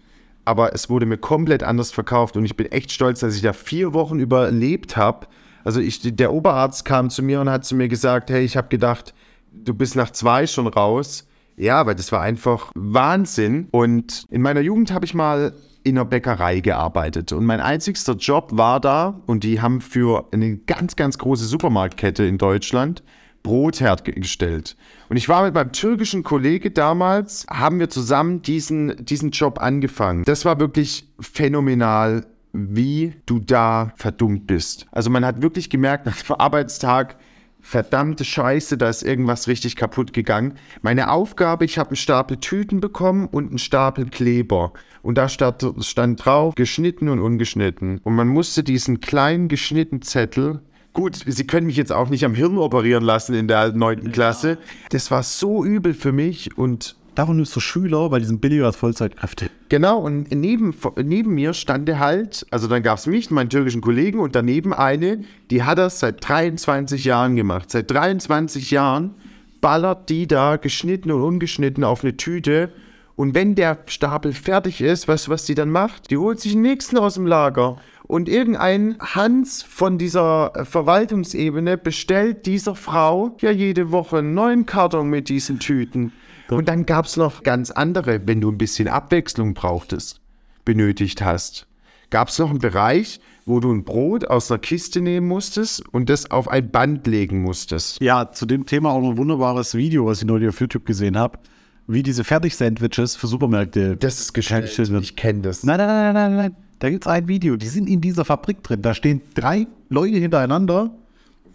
[0.46, 3.54] aber es wurde mir komplett anders verkauft und ich bin echt stolz, dass ich da
[3.54, 5.28] vier Wochen überlebt habe.
[5.64, 8.70] Also ich, der Oberarzt kam zu mir und hat zu mir gesagt, hey, ich habe
[8.70, 9.14] gedacht,
[9.52, 11.28] du bist nach zwei schon raus.
[11.58, 13.68] Ja, weil das war einfach Wahnsinn.
[13.72, 17.34] Und in meiner Jugend habe ich mal in einer Bäckerei gearbeitet.
[17.34, 22.24] Und mein einzigster Job war da, und die haben für eine ganz, ganz große Supermarktkette
[22.24, 23.04] in Deutschland
[23.44, 24.76] Brot hergestellt.
[25.10, 30.24] Und ich war mit meinem türkischen Kollege damals, haben wir zusammen diesen, diesen Job angefangen.
[30.24, 34.86] Das war wirklich phänomenal, wie du da verdummt bist.
[34.92, 37.18] Also man hat wirklich gemerkt, nach dem Arbeitstag,
[37.62, 40.54] verdammte Scheiße, da ist irgendwas richtig kaputt gegangen.
[40.82, 44.74] Meine Aufgabe, ich habe einen Stapel Tüten bekommen und einen Stapel Kleber.
[45.02, 48.00] Und da stand, stand drauf, geschnitten und ungeschnitten.
[48.04, 50.62] Und man musste diesen kleinen geschnittenen Zettel
[50.94, 54.58] Gut, Sie können mich jetzt auch nicht am Hirn operieren lassen in der neunten Klasse.
[54.90, 58.68] Das war so übel für mich und Darum nimmst du Schüler, weil die sind billiger
[58.68, 59.50] als Vollzeitkräfte.
[59.68, 60.74] Genau, und neben,
[61.04, 65.26] neben mir stand halt, also dann gab es mich, meinen türkischen Kollegen und daneben eine,
[65.52, 67.72] die hat das seit 23 Jahren gemacht.
[67.72, 69.16] Seit 23 Jahren
[69.60, 72.72] ballert die da geschnitten und ungeschnitten auf eine Tüte.
[73.18, 76.12] Und wenn der Stapel fertig ist, weißt du, was die dann macht?
[76.12, 77.82] Die holt sich den nächsten aus dem Lager.
[78.10, 85.12] Und irgendein Hans von dieser Verwaltungsebene bestellt dieser Frau ja jede Woche einen neuen Karton
[85.12, 86.12] mit diesen Tüten.
[86.50, 90.22] Und dann gab es noch ganz andere, wenn du ein bisschen Abwechslung brauchtest,
[90.66, 91.68] benötigt hast.
[92.10, 96.10] Gab es noch einen Bereich, wo du ein Brot aus einer Kiste nehmen musstest und
[96.10, 98.02] das auf ein Band legen musstest.
[98.02, 101.16] Ja, zu dem Thema auch noch ein wunderbares Video, was ich neulich auf YouTube gesehen
[101.16, 101.38] habe,
[101.86, 103.98] wie diese Fertig-Sandwiches für Supermärkte.
[103.98, 104.80] Das ist gestellt.
[104.80, 105.64] Ich kenne das.
[105.64, 106.69] Nein, nein, nein, nein, nein.
[106.80, 108.82] Da gibt es ein Video, die sind in dieser Fabrik drin.
[108.82, 110.92] Da stehen drei Leute hintereinander.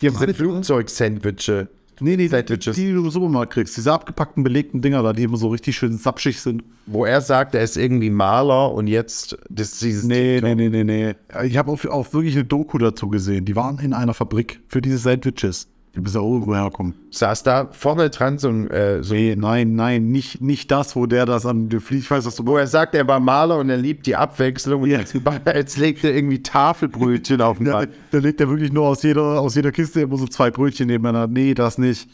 [0.00, 1.68] Die haben diese Flugzeug-Sandwiche.
[2.00, 2.74] Nee, nee, die, Sandwiches.
[2.74, 3.76] die du im Supermarkt kriegst.
[3.76, 6.64] Diese abgepackten, belegten Dinger da, die immer so richtig schön sapschig sind.
[6.86, 10.04] Wo er sagt, er ist irgendwie Maler und jetzt das, dieses.
[10.04, 11.14] Nee, nee, nee, nee, nee.
[11.44, 13.44] Ich habe auch, auch wirklich eine Doku dazu gesehen.
[13.44, 15.68] Die waren in einer Fabrik für diese Sandwiches.
[15.94, 16.94] Die müssen ja irgendwo herkommen.
[17.10, 18.68] Saß da vorne dran so ein.
[18.70, 22.34] Äh, so Nee, nein, nein, nicht, nicht das, wo der das Flie- Ich weiß, was
[22.34, 24.82] du wo er sagt, er war Maler und er liebt die Abwechslung.
[24.82, 24.98] Und Ja.
[24.98, 25.14] jetzt,
[25.54, 27.90] jetzt legt er irgendwie Tafelbrötchen auf den Band.
[28.10, 31.32] da legt er wirklich nur aus jeder, aus jeder Kiste immer so zwei Brötchen nebeneinander.
[31.32, 32.08] Nee, das nicht.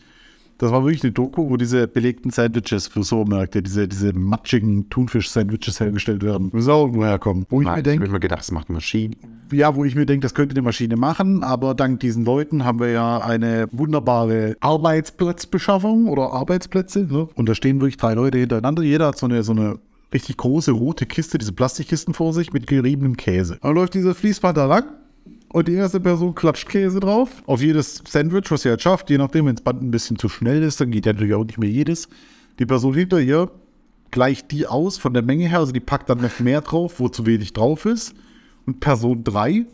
[0.61, 5.81] Das war wirklich eine Doku, wo diese belegten Sandwiches für Supermärkte, diese, diese matschigen Thunfisch-Sandwiches
[5.81, 6.51] hergestellt werden.
[6.53, 7.47] Müssen auch irgendwo herkommen.
[7.49, 9.17] Wo ich Ich mir habe denke, mir gedacht, das macht Maschinen.
[9.53, 12.79] ja, wo ich mir denke, das könnte eine Maschine machen, aber dank diesen Leuten haben
[12.79, 17.07] wir ja eine wunderbare Arbeitsplatzbeschaffung oder Arbeitsplätze.
[17.11, 17.27] Ne?
[17.35, 18.83] Und da stehen wirklich drei Leute hintereinander.
[18.83, 19.79] Jeder hat so eine, so eine
[20.13, 23.59] richtig große rote Kiste, diese Plastikkisten vor sich mit geriebenem Käse.
[23.63, 24.85] Dann läuft dieser Fließband da lang
[25.53, 27.43] und die erste Person klatscht Käse drauf.
[27.47, 30.29] Auf jedes Sandwich, was sie halt schafft, je nachdem, wenn das Band ein bisschen zu
[30.29, 32.09] schnell ist, dann geht ja natürlich auch nicht mehr jedes.
[32.59, 33.51] Die Person hinter ihr
[34.11, 37.09] gleicht die aus von der Menge her, also die packt dann noch mehr drauf, wo
[37.09, 38.15] zu wenig drauf ist.
[38.67, 39.67] Und Person 3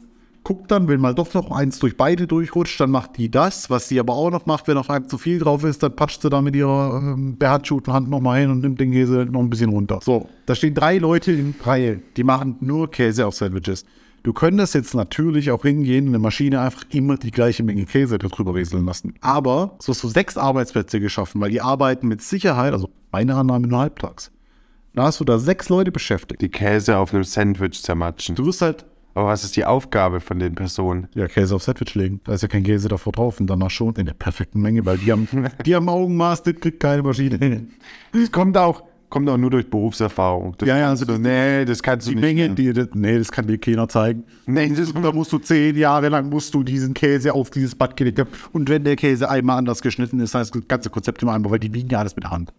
[0.45, 3.89] guckt dann, wenn mal doch noch eins durch beide durchrutscht, dann macht die das, was
[3.89, 6.31] sie aber auch noch macht, wenn noch einem zu viel drauf ist, dann patscht sie
[6.31, 9.71] da mit ihrer ähm, behandschuhten Hand nochmal hin und nimmt den Käse noch ein bisschen
[9.71, 9.99] runter.
[10.03, 13.85] So, da stehen drei Leute in Reihe, die machen nur Käse auf Sandwiches.
[14.27, 18.19] Du könntest jetzt natürlich auch hingehen und eine Maschine einfach immer die gleiche Menge Käse
[18.19, 19.15] darüber rieseln lassen.
[19.21, 23.69] Aber so hast du sechs Arbeitsplätze geschaffen, weil die arbeiten mit Sicherheit, also meine Annahme
[23.69, 24.33] nur halbtags.
[24.95, 26.41] Da hast du da sechs Leute beschäftigt.
[26.41, 28.35] Die Käse auf einem Sandwich zermatschen.
[28.35, 28.85] Du wirst halt
[29.15, 31.07] Aber was ist die Aufgabe von den Personen?
[31.15, 32.21] ja, Käse auf Sandwich legen.
[32.25, 34.99] Da ist ja kein Käse davor drauf und danach schon in der perfekten Menge, weil
[34.99, 35.29] die haben,
[35.65, 37.71] die haben Augenmaß, das kriegt keine Maschine hin.
[38.11, 40.55] Das kommt auch, kommt auch nur durch Berufserfahrung.
[40.59, 42.25] Das, Ja, ja, also das, nee, das kannst du die nicht.
[42.25, 44.25] Menge, die, das, nee, das kann dir keiner zeigen.
[44.47, 47.97] Nee, das, Da musst du zehn Jahre lang musst du diesen Käse auf dieses Bad
[47.97, 48.31] gelegt haben.
[48.53, 51.59] Und wenn der Käse einmal anders geschnitten ist, ist das ganze Konzept immer einmal, weil
[51.59, 52.53] die wiegen ja alles mit der Hand.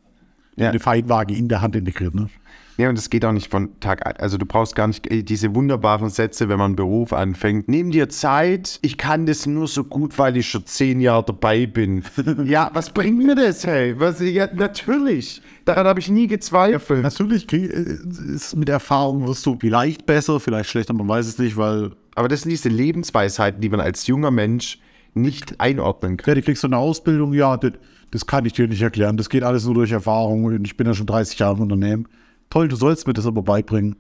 [0.57, 0.69] Ja.
[0.69, 2.29] Eine Feinwaage in der Hand integriert, ne?
[2.77, 4.17] Ja, und das geht auch nicht von Tag ein.
[4.17, 7.67] Also du brauchst gar nicht äh, diese wunderbaren Sätze, wenn man einen Beruf anfängt.
[7.67, 11.65] Nimm dir Zeit, ich kann das nur so gut, weil ich schon zehn Jahre dabei
[11.65, 12.03] bin.
[12.45, 13.99] ja, was bringt mir das, hey?
[13.99, 15.41] Was, ja, natürlich.
[15.65, 17.01] Daran habe ich nie gezweifelt.
[17.01, 17.97] Natürlich äh,
[18.35, 22.27] ist mit Erfahrung wirst du vielleicht besser, vielleicht schlechter, man weiß es nicht, weil Aber
[22.27, 24.77] das sind diese Lebensweisheiten, die man als junger Mensch
[25.21, 26.32] nicht einordnen kann.
[26.32, 27.73] Ja, die kriegst du eine Ausbildung, ja, das,
[28.12, 29.17] das kann ich dir nicht erklären.
[29.17, 32.08] Das geht alles nur durch Erfahrung und ich bin ja schon 30 Jahre im Unternehmen.
[32.49, 33.95] Toll, du sollst mir das aber beibringen.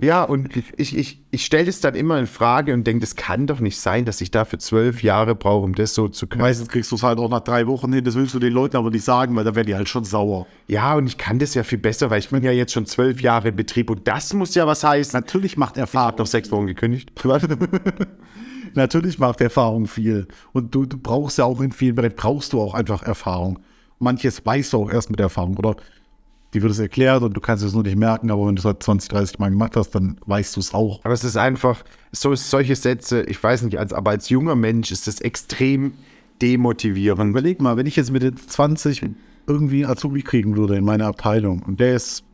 [0.00, 3.46] Ja, und ich, ich, ich stelle das dann immer in Frage und denke, das kann
[3.46, 6.42] doch nicht sein, dass ich dafür zwölf Jahre brauche, um das so zu können.
[6.42, 8.76] Meistens kriegst du es halt auch nach drei Wochen hin, das willst du den Leuten
[8.76, 10.46] aber nicht sagen, weil da werden die halt schon sauer.
[10.66, 13.20] Ja, und ich kann das ja viel besser, weil ich bin ja jetzt schon zwölf
[13.22, 15.18] Jahre im Betrieb und das muss ja was heißen.
[15.18, 17.12] Natürlich macht Hab Erfahrung, noch sechs Wochen gekündigt.
[18.74, 20.28] natürlich macht Erfahrung viel.
[20.52, 23.58] Und du, du brauchst ja auch in vielen Bereichen, brauchst du auch einfach Erfahrung.
[23.98, 25.76] Manches weißt du auch erst mit Erfahrung, oder?
[26.54, 28.64] Die wird es erklärt und du kannst es nur nicht merken, aber wenn du es
[28.64, 31.00] halt 20, 30 Mal gemacht hast, dann weißt du es auch.
[31.04, 34.90] Aber es ist einfach, so solche Sätze, ich weiß nicht, als, aber als junger Mensch
[34.90, 35.92] ist das extrem
[36.40, 37.30] demotivierend.
[37.30, 39.10] Überleg mal, wenn ich jetzt mit den 20
[39.46, 42.24] irgendwie einen Azubi kriegen würde in meine Abteilung und der ist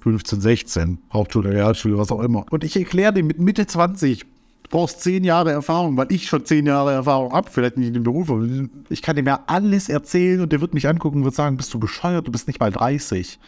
[0.00, 2.46] 15, 16, Hauptschule, Realschule, was auch immer.
[2.50, 4.26] Und ich erkläre dem mit Mitte 20, du
[4.68, 8.02] brauchst 10 Jahre Erfahrung, weil ich schon 10 Jahre Erfahrung habe, vielleicht nicht in dem
[8.02, 8.46] Beruf, aber
[8.88, 11.72] ich kann dem ja alles erzählen und der wird mich angucken und wird sagen, bist
[11.74, 13.38] du bescheuert, du bist nicht mal 30.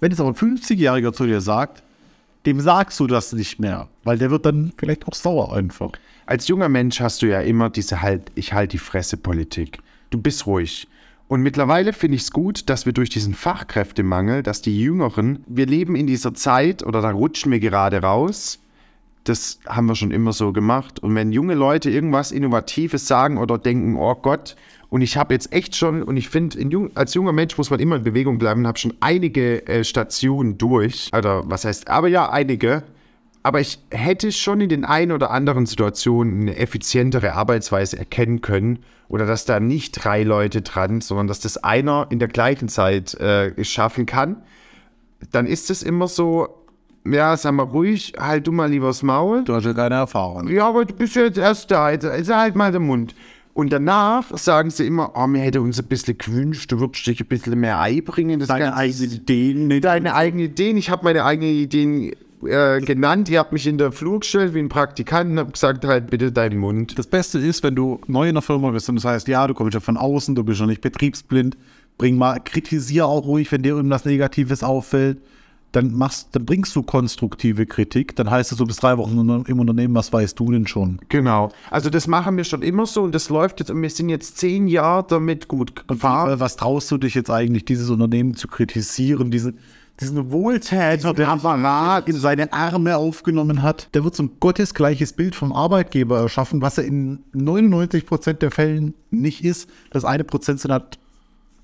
[0.00, 1.82] Wenn jetzt aber ein 50-Jähriger zu dir sagt,
[2.44, 5.92] dem sagst du das nicht mehr, weil der wird dann vielleicht auch sauer einfach.
[6.26, 9.78] Als junger Mensch hast du ja immer diese halt, ich halt die Fresse Politik.
[10.10, 10.88] Du bist ruhig.
[11.28, 15.66] Und mittlerweile finde ich es gut, dass wir durch diesen Fachkräftemangel, dass die Jüngeren, wir
[15.66, 18.60] leben in dieser Zeit oder da rutschen wir gerade raus.
[19.28, 21.00] Das haben wir schon immer so gemacht.
[21.00, 24.56] Und wenn junge Leute irgendwas Innovatives sagen oder denken, oh Gott,
[24.88, 27.80] und ich habe jetzt echt schon, und ich finde, jung, als junger Mensch muss man
[27.80, 31.10] immer in Bewegung bleiben, habe schon einige äh, Stationen durch.
[31.16, 32.84] Oder was heißt, aber ja, einige.
[33.42, 38.80] Aber ich hätte schon in den ein oder anderen Situationen eine effizientere Arbeitsweise erkennen können.
[39.08, 43.14] Oder dass da nicht drei Leute dran, sondern dass das einer in der gleichen Zeit
[43.14, 44.42] äh, schaffen kann.
[45.32, 46.65] Dann ist es immer so,
[47.12, 49.44] ja, sag mal ruhig, halt du mal lieber das Maul.
[49.44, 50.48] Du hast ja keine Erfahrung.
[50.48, 53.14] Ja, aber du bist ja jetzt erst da, jetzt, jetzt halt mal den Mund.
[53.54, 57.20] Und danach sagen sie immer, oh, mir hätte uns ein bisschen gewünscht, du würdest dich
[57.20, 58.38] ein bisschen mehr einbringen.
[58.38, 59.68] Das Deine eigenen Ideen.
[59.68, 60.76] nicht- deine eigenen Ideen.
[60.76, 62.12] Ich habe meine eigenen Ideen
[62.46, 63.30] äh, genannt.
[63.30, 66.32] Ihr habt mich in der Flur gestellt wie ein Praktikant und habt gesagt, halt bitte
[66.32, 66.98] deinen Mund.
[66.98, 69.54] Das Beste ist, wenn du neu in der Firma bist und das heißt, ja, du
[69.54, 71.56] kommst ja von außen, du bist ja nicht betriebsblind,
[71.96, 75.16] bring mal, kritisier auch ruhig, wenn dir irgendwas Negatives auffällt,
[75.76, 79.60] dann machst, dann bringst du konstruktive Kritik, dann heißt es, du bist drei Wochen im
[79.60, 80.98] Unternehmen, was weißt du denn schon?
[81.10, 81.52] Genau.
[81.70, 84.38] Also das machen wir schon immer so und das läuft jetzt und wir sind jetzt
[84.38, 86.32] zehn Jahre damit gut gefahren.
[86.32, 89.58] Äh, Was traust du dich jetzt eigentlich, dieses Unternehmen zu kritisieren, diesen,
[90.00, 95.34] diesen Wohltäter, der Apparat in seine Arme aufgenommen hat, der wird so ein gottesgleiches Bild
[95.34, 99.68] vom Arbeitgeber erschaffen, was er in 99 Prozent der Fällen nicht ist.
[99.90, 100.98] Das eine Prozent sind halt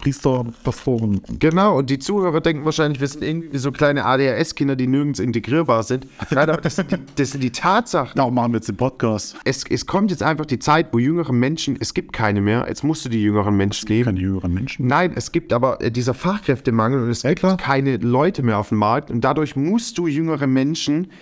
[0.02, 1.20] Priester, Pastoren.
[1.38, 5.84] Genau, und die Zuhörer denken wahrscheinlich, wir sind irgendwie so kleine ADHS-Kinder, die nirgends integrierbar
[5.84, 6.08] sind.
[6.30, 8.16] Nein, aber das sind die, das sind die Tatsachen.
[8.16, 9.36] Darum machen wir jetzt den Podcast.
[9.44, 12.82] Es, es kommt jetzt einfach die Zeit, wo jüngere Menschen, es gibt keine mehr, jetzt
[12.82, 14.06] musst du die jüngeren Menschen geben.
[14.06, 14.88] Keine jüngeren Menschen.
[14.88, 17.56] Nein, es gibt aber äh, dieser Fachkräftemangel und es gibt klar.
[17.56, 21.12] keine Leute mehr auf dem Markt und dadurch musst du jüngere Menschen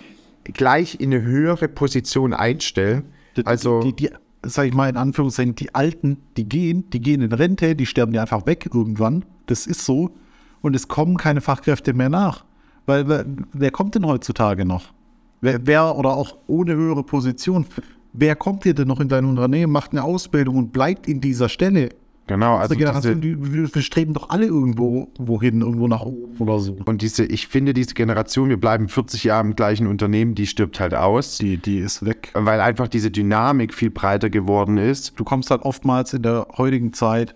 [0.43, 3.03] gleich in eine höhere Position einstellen.
[3.45, 4.09] Also die, die,
[4.43, 8.13] sag ich mal in Anführungszeichen, die Alten, die gehen, die gehen in Rente, die sterben
[8.13, 9.25] ja einfach weg irgendwann.
[9.45, 10.11] Das ist so.
[10.61, 12.45] Und es kommen keine Fachkräfte mehr nach.
[12.85, 14.93] Weil wer, wer kommt denn heutzutage noch?
[15.41, 17.65] Wer, wer oder auch ohne höhere Position,
[18.13, 21.49] wer kommt hier denn noch in dein Unternehmen, macht eine Ausbildung und bleibt in dieser
[21.49, 21.89] Stelle?
[22.31, 26.37] Genau, Also Generation, diese, die, wir, wir streben doch alle irgendwo wohin, irgendwo nach oben
[26.39, 26.77] oder so.
[26.85, 30.79] und diese, ich finde diese Generation, wir bleiben 40 Jahre im gleichen Unternehmen, die stirbt
[30.79, 32.31] halt aus, Die, die ist weg.
[32.33, 35.13] weil einfach diese Dynamik viel breiter geworden ist.
[35.19, 37.35] du kommst halt oftmals in der heutigen Zeit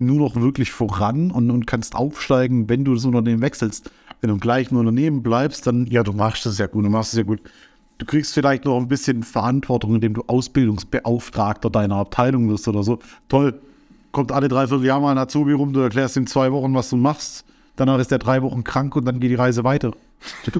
[0.00, 3.90] nur noch wirklich voran und, und kannst aufsteigen, wenn du das Unternehmen wechselst.
[4.20, 7.12] Wenn du im gleichen Unternehmen bleibst, dann, ja, du machst das ja gut, du machst
[7.12, 7.40] es ja gut.
[7.98, 12.98] Du kriegst vielleicht noch ein bisschen Verantwortung, indem du Ausbildungsbeauftragter deiner Abteilung wirst oder so.
[13.28, 13.60] Toll,
[14.18, 16.96] kommt alle dreiviertel Jahre mal ein Azubi rum, du erklärst in zwei Wochen, was du
[16.96, 17.44] machst.
[17.76, 19.92] Danach ist der drei Wochen krank und dann geht die Reise weiter.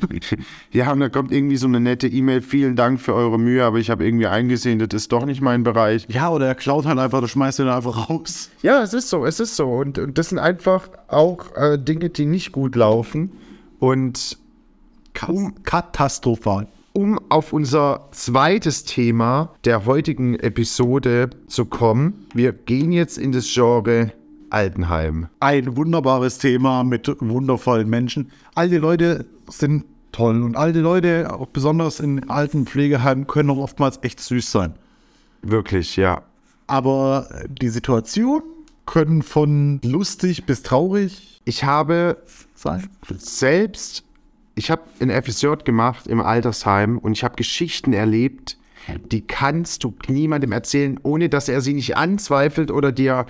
[0.71, 3.79] Ja, und da kommt irgendwie so eine nette E-Mail, vielen Dank für eure Mühe, aber
[3.79, 6.07] ich habe irgendwie eingesehen, das ist doch nicht mein Bereich.
[6.09, 8.51] Ja, oder er klaut halt einfach, du schmeißt ihn einfach raus.
[8.62, 9.68] Ja, es ist so, es ist so.
[9.68, 13.33] Und, und das sind einfach auch äh, Dinge, die nicht gut laufen.
[13.81, 14.38] Und
[15.27, 16.68] Um, katastrophal.
[16.92, 23.53] Um auf unser zweites Thema der heutigen Episode zu kommen, wir gehen jetzt in das
[23.53, 24.12] Genre
[24.51, 25.29] Altenheim.
[25.40, 28.31] ein wunderbares Thema mit wundervollen Menschen.
[28.55, 33.98] Alte Leute sind toll und alte Leute, auch besonders in alten Pflegeheimen, können auch oftmals
[34.03, 34.74] echt süß sein.
[35.42, 36.22] Wirklich, ja.
[36.66, 38.42] Aber die Situation
[38.87, 42.16] können von lustig bis traurig Ich habe
[42.55, 42.88] sein.
[43.16, 44.05] selbst,
[44.59, 48.59] ich habe ein FSJ gemacht im Altersheim und ich habe Geschichten erlebt,
[49.12, 53.27] die kannst du niemandem erzählen, ohne dass er sie nicht anzweifelt oder dir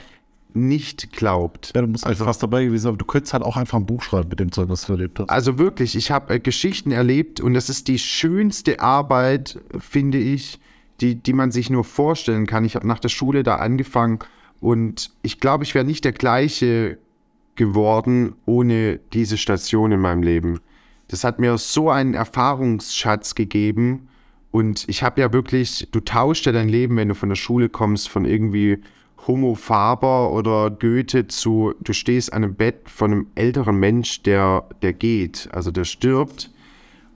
[0.54, 1.72] nicht glaubt.
[1.74, 3.86] Ja, du musst halt fast dabei gewesen sein, aber du könntest halt auch einfach ein
[3.86, 5.28] Buch schreiben mit dem Zeug, was du erlebt hast.
[5.28, 10.58] Also wirklich, ich habe äh, Geschichten erlebt und das ist die schönste Arbeit, finde ich,
[11.00, 12.64] die, die man sich nur vorstellen kann.
[12.64, 14.20] Ich habe nach der Schule da angefangen
[14.60, 16.98] und ich glaube, ich wäre nicht der gleiche
[17.54, 20.60] geworden ohne diese Station in meinem Leben.
[21.08, 24.08] Das hat mir so einen Erfahrungsschatz gegeben
[24.50, 27.68] und ich habe ja wirklich, du tauschst ja dein Leben, wenn du von der Schule
[27.68, 28.78] kommst, von irgendwie
[29.26, 34.64] Homo Faber oder Goethe zu, du stehst an einem Bett von einem älteren Mensch, der,
[34.82, 36.50] der geht, also der stirbt.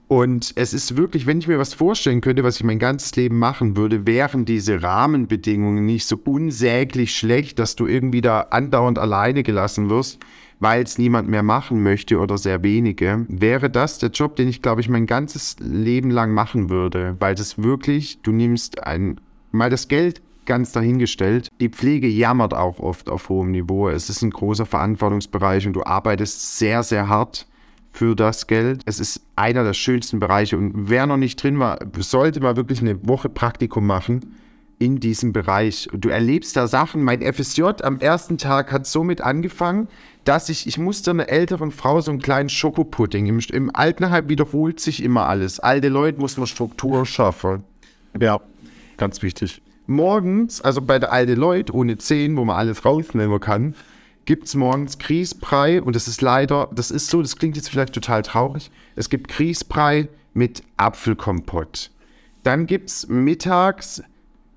[0.07, 3.39] Und es ist wirklich, wenn ich mir was vorstellen könnte, was ich mein ganzes Leben
[3.39, 9.41] machen würde, wären diese Rahmenbedingungen nicht so unsäglich schlecht, dass du irgendwie da andauernd alleine
[9.41, 10.19] gelassen wirst,
[10.63, 14.61] weil es niemand mehr machen möchte oder sehr wenige, wäre das der Job, den ich,
[14.61, 19.19] glaube ich, mein ganzes Leben lang machen würde, weil das wirklich, du nimmst ein,
[19.51, 21.49] mal das Geld ganz dahingestellt.
[21.59, 23.89] Die Pflege jammert auch oft auf hohem Niveau.
[23.89, 27.45] Es ist ein großer Verantwortungsbereich und du arbeitest sehr, sehr hart
[27.91, 28.83] für das Geld.
[28.85, 32.79] Es ist einer der schönsten Bereiche und wer noch nicht drin war, sollte mal wirklich
[32.79, 34.21] eine Woche Praktikum machen
[34.79, 35.87] in diesem Bereich.
[35.93, 37.03] Du erlebst da Sachen.
[37.03, 39.87] Mein FSJ am ersten Tag hat somit angefangen,
[40.25, 43.25] dass ich, ich musste einer älteren Frau so einen kleinen Schokopudding.
[43.25, 45.59] Im, Im Altenheim wiederholt sich immer alles.
[45.59, 47.63] Alte Leute muss man Struktur schaffen.
[48.19, 48.39] Ja,
[48.97, 49.61] ganz wichtig.
[49.85, 53.75] Morgens, also bei der alte Leute ohne Zehen, wo man alles rausnehmen kann,
[54.25, 57.93] gibt es morgens Grießbrei und das ist leider, das ist so, das klingt jetzt vielleicht
[57.93, 58.71] total traurig.
[58.95, 61.91] Es gibt Grießbrei mit Apfelkompott.
[62.43, 64.01] Dann gibt es mittags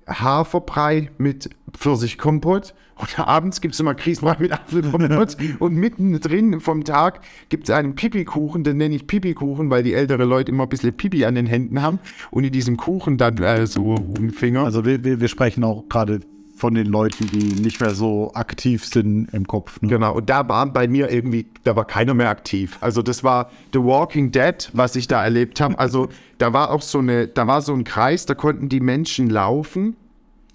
[0.07, 2.73] Haferbrei mit Pfirsichkompott.
[2.95, 5.37] Und abends gibt es immer Grießbrei mit Apfelkompott.
[5.59, 10.25] und mittendrin vom Tag gibt es einen Pipi-Kuchen, den nenne ich Pipi-Kuchen, weil die ältere
[10.25, 11.99] Leute immer ein bisschen Pipi an den Händen haben
[12.31, 13.95] und in diesem Kuchen dann äh, so
[14.35, 14.63] Finger.
[14.63, 16.21] Also wir, wir, wir sprechen auch gerade
[16.57, 19.79] von den Leuten, die nicht mehr so aktiv sind im Kopf.
[19.81, 19.89] Ne?
[19.89, 22.77] Genau, und da war bei mir irgendwie, da war keiner mehr aktiv.
[22.81, 25.77] Also das war The Walking Dead, was ich da erlebt habe.
[25.77, 29.29] Also da war auch so eine, da war so ein Kreis, da konnten die Menschen
[29.29, 29.95] laufen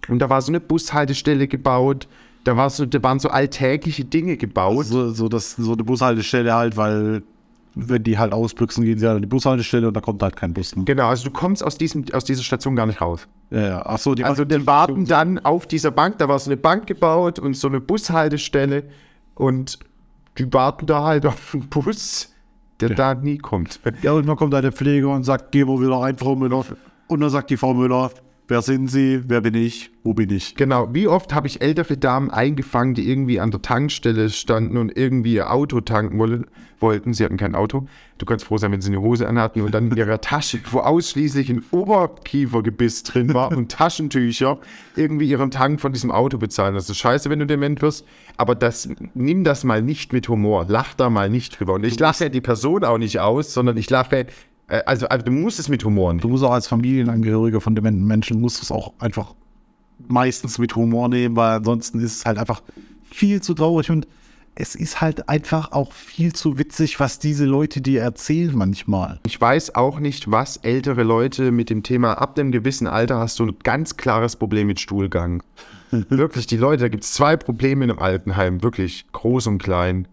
[0.09, 2.09] und da war so eine Bushaltestelle gebaut.
[2.45, 4.87] Da, war so, da waren so alltägliche Dinge gebaut.
[4.87, 7.23] So, so, das, so eine Bushaltestelle halt, weil
[7.75, 10.53] wenn die halt ausbüchsen, gehen sie halt an die Bushaltestelle und da kommt halt kein
[10.53, 10.77] Bus.
[10.77, 10.85] Ne?
[10.85, 13.27] Genau, also du kommst aus, diesem, aus dieser Station gar nicht raus.
[13.51, 13.83] Ja, ja.
[13.85, 16.87] Ach so, die also die warten dann auf dieser Bank, da war so eine Bank
[16.87, 18.85] gebaut und so eine Bushaltestelle
[19.35, 19.79] und
[20.39, 22.33] die warten da halt auf den Bus,
[22.81, 22.95] der ja.
[22.95, 23.81] da nie kommt.
[24.03, 26.65] Ja, und dann kommt da der Pfleger und sagt, geh mal wieder rein, Frau Müller.
[27.09, 28.11] Und dann sagt die Frau Müller,
[28.53, 29.23] Wer sind Sie?
[29.29, 29.91] Wer bin ich?
[30.05, 30.57] Wo bin ich?
[30.57, 30.93] Genau.
[30.93, 35.33] Wie oft habe ich ältere Damen eingefangen, die irgendwie an der Tankstelle standen und irgendwie
[35.33, 36.19] ihr Auto tanken
[36.79, 37.15] wollten.
[37.15, 37.87] Sie hatten kein Auto.
[38.19, 40.81] Du kannst froh sein, wenn sie eine Hose anhatten und dann in ihrer Tasche, wo
[40.81, 44.59] ausschließlich ein Oberkiefergebiss drin war und Taschentücher,
[44.97, 46.75] irgendwie ihren Tank von diesem Auto bezahlen.
[46.75, 48.05] Das ist scheiße, wenn du dement wirst.
[48.37, 50.67] Aber das, nimm das mal nicht mit Humor.
[50.69, 51.73] Lach da mal nicht drüber.
[51.73, 54.27] Und ich lache die Person auch nicht aus, sondern ich lache
[54.69, 56.21] also, also, du musst es mit Humor nehmen.
[56.21, 59.35] Du musst auch als Familienangehöriger von dementen Menschen, musst es auch einfach
[60.09, 62.63] meistens mit Humor nehmen, weil ansonsten ist es halt einfach
[63.11, 64.07] viel zu traurig und
[64.55, 69.19] es ist halt einfach auch viel zu witzig, was diese Leute dir erzählen manchmal.
[69.27, 73.39] Ich weiß auch nicht, was ältere Leute mit dem Thema, ab dem gewissen Alter hast
[73.39, 75.43] du ein ganz klares Problem mit Stuhlgang.
[75.91, 80.07] wirklich, die Leute, da gibt es zwei Probleme in einem Altenheim, wirklich groß und klein.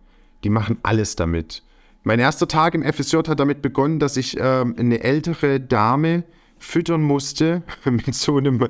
[0.44, 1.64] Die machen alles damit.
[2.04, 6.24] Mein erster Tag im FSJ hat damit begonnen, dass ich ähm, eine ältere Dame
[6.58, 8.68] füttern musste mit so einem,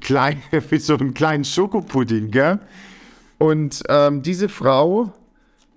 [0.00, 2.30] kleinen, mit so einem kleinen Schokopudding.
[2.30, 2.58] Gell?
[3.38, 5.12] Und ähm, diese Frau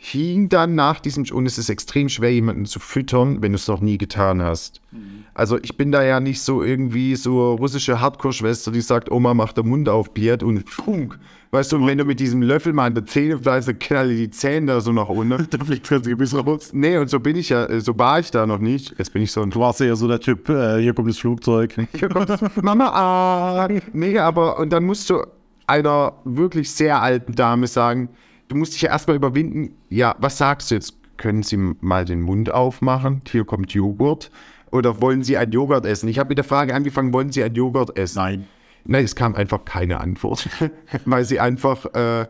[0.01, 3.67] hing dann nach diesem, und es ist extrem schwer, jemanden zu füttern, wenn du es
[3.67, 4.79] noch nie getan hast.
[4.91, 5.25] Mhm.
[5.33, 9.57] Also ich bin da ja nicht so irgendwie so russische Hardcore-Schwester, die sagt, Oma macht
[9.57, 11.19] den Mund auf, Biert und funk.
[11.51, 14.67] Weißt du, wenn du mit diesem Löffel mal in der Zähne bleibst, knalle die Zähne
[14.67, 15.47] da so nach unten.
[15.49, 16.69] da fliegt das Gebiss raus.
[16.71, 18.95] Nee, und so bin ich ja, so war ich da noch nicht.
[18.97, 19.49] Jetzt bin ich so ein...
[19.49, 21.75] Du warst ja so der Typ, äh, hier kommt das Flugzeug.
[21.93, 22.29] Hier kommt
[22.63, 23.67] Mama, ah.
[23.91, 25.25] Nee, aber, und dann musst du
[25.67, 28.07] einer wirklich sehr alten Dame sagen,
[28.49, 29.75] du musst dich ja erstmal überwinden.
[29.89, 30.95] Ja, was sagst du jetzt?
[31.17, 33.21] Können Sie mal den Mund aufmachen?
[33.29, 34.31] Hier kommt Joghurt.
[34.71, 36.07] Oder wollen Sie ein Joghurt essen?
[36.09, 38.17] Ich habe mit der Frage angefangen, wollen Sie ein Joghurt essen?
[38.17, 38.47] Nein.
[38.85, 40.49] Nein, es kam einfach keine Antwort,
[41.05, 42.25] weil sie einfach äh,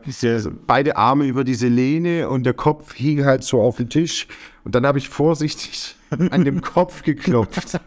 [0.65, 4.27] beide Arme über diese Lehne und der Kopf hing halt so auf den Tisch.
[4.69, 7.79] Und dann habe ich vorsichtig an dem Kopf geklopft.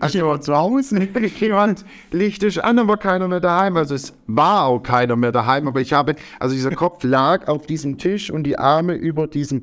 [0.00, 1.06] Also jemand zu Hause?
[1.38, 3.76] Jemand Licht an, aber keiner mehr daheim.
[3.76, 7.66] Also es war auch keiner mehr daheim, aber ich habe, also dieser Kopf lag auf
[7.66, 9.60] diesem Tisch und die Arme über diesem.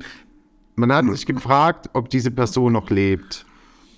[0.76, 3.44] Man hat sich gefragt, ob diese Person noch lebt.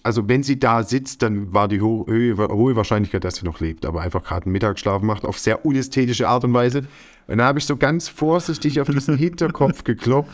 [0.02, 3.84] Also wenn sie da sitzt, dann war die ho hohe Wahrscheinlichkeit, dass sie noch lebt,
[3.84, 6.86] aber einfach gerade einen Mittagsschlaf macht auf sehr unästhetische Art und Weise.
[7.26, 10.32] Und da habe ich so ganz vorsichtig auf diesen Hinterkopf geklopft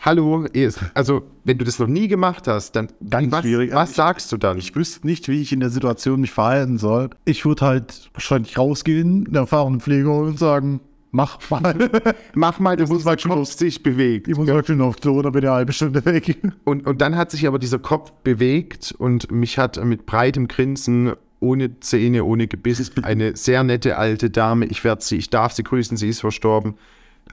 [0.00, 0.46] hallo,
[0.94, 4.58] also wenn du das noch nie gemacht hast, dann, dann was, was sagst du dann?
[4.58, 7.10] Ich wüsste nicht, wie ich in der Situation mich verhalten soll.
[7.24, 10.80] Ich würde halt wahrscheinlich rausgehen, der erfahrenen Pfleger und sagen,
[11.10, 11.74] mach mal.
[12.34, 14.28] mach mal, du musst mal Kopf sich bewegt.
[14.28, 16.38] Ich muss ja schon auf Klo, dann bin ich eine halbe Stunde weg.
[16.64, 21.12] Und, und dann hat sich aber dieser Kopf bewegt und mich hat mit breitem Grinsen
[21.40, 25.62] ohne Zähne, ohne Gebiss, eine sehr nette alte Dame, ich werde sie, ich darf sie
[25.62, 26.74] grüßen, sie ist verstorben,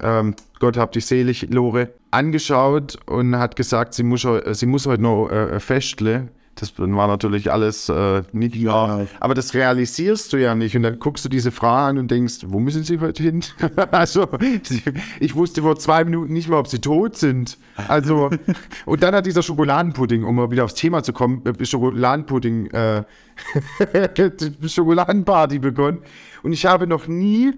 [0.01, 5.03] ähm, Gott hab dich selig, Lore, angeschaut und hat gesagt, sie muss, sie muss heute
[5.03, 6.29] noch äh, festle.
[6.59, 9.05] Das war natürlich alles äh, nicht ja.
[9.19, 10.75] Aber das realisierst du ja nicht.
[10.75, 13.43] Und dann guckst du diese Frau an und denkst, wo müssen sie heute hin?
[13.91, 14.27] also,
[15.19, 17.57] ich wusste vor zwei Minuten nicht mehr, ob sie tot sind.
[17.87, 18.31] Also,
[18.85, 23.03] und dann hat dieser Schokoladenpudding, um mal wieder aufs Thema zu kommen, äh, Schokoladenpudding, äh,
[24.67, 25.99] Schokoladenparty begonnen.
[26.41, 27.53] Und ich habe noch nie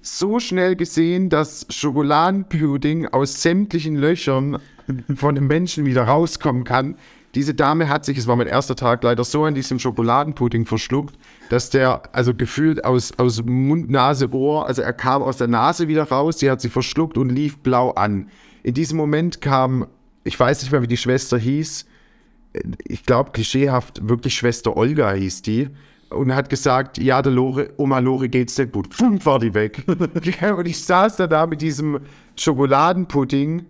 [0.00, 4.58] so schnell gesehen, dass Schokoladenpudding aus sämtlichen Löchern
[5.14, 6.96] von dem Menschen wieder rauskommen kann.
[7.34, 11.14] Diese Dame hat sich, es war mein erster Tag, leider so an diesem Schokoladenpudding verschluckt,
[11.50, 15.88] dass der, also gefühlt aus, aus Mund, Nase, Ohr, also er kam aus der Nase
[15.88, 18.30] wieder raus, sie hat sich verschluckt und lief blau an.
[18.62, 19.86] In diesem Moment kam,
[20.24, 21.86] ich weiß nicht mehr, wie die Schwester hieß,
[22.84, 25.68] ich glaube, klischeehaft, wirklich Schwester Olga hieß die.
[26.10, 28.94] Und hat gesagt, ja, der Lore, Oma Lore geht's nicht gut.
[28.94, 29.84] Pfum, war die weg.
[29.86, 32.00] und ich saß da, da mit diesem
[32.36, 33.66] Schokoladenpudding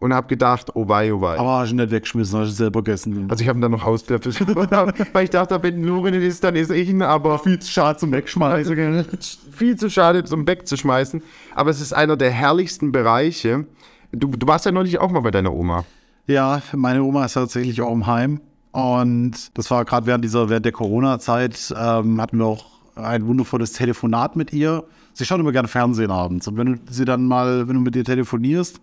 [0.00, 1.38] und habe gedacht, oh wei, oh wei.
[1.38, 3.26] Aber hast du nicht weggeschmissen, hast du selber gegessen.
[3.28, 4.32] Also ich habe dann noch Hauslöffel,
[5.12, 7.98] weil ich dachte, wenn Lore nicht ist, dann ist ich ihn, aber viel zu schade
[7.98, 9.04] zum Wegschmeißen.
[9.52, 11.22] viel zu schade zum Wegzuschmeißen.
[11.54, 13.66] Aber es ist einer der herrlichsten Bereiche.
[14.12, 15.84] Du, du warst ja neulich auch mal bei deiner Oma.
[16.26, 18.40] Ja, meine Oma ist tatsächlich auch im Heim.
[18.72, 22.66] Und das war gerade während dieser, während der Corona-Zeit, ähm, hatten wir auch
[22.96, 24.84] ein wundervolles Telefonat mit ihr.
[25.14, 26.46] Sie schaut immer gerne Fernsehen abends.
[26.48, 28.80] Und wenn du sie dann mal, wenn du mit ihr telefonierst,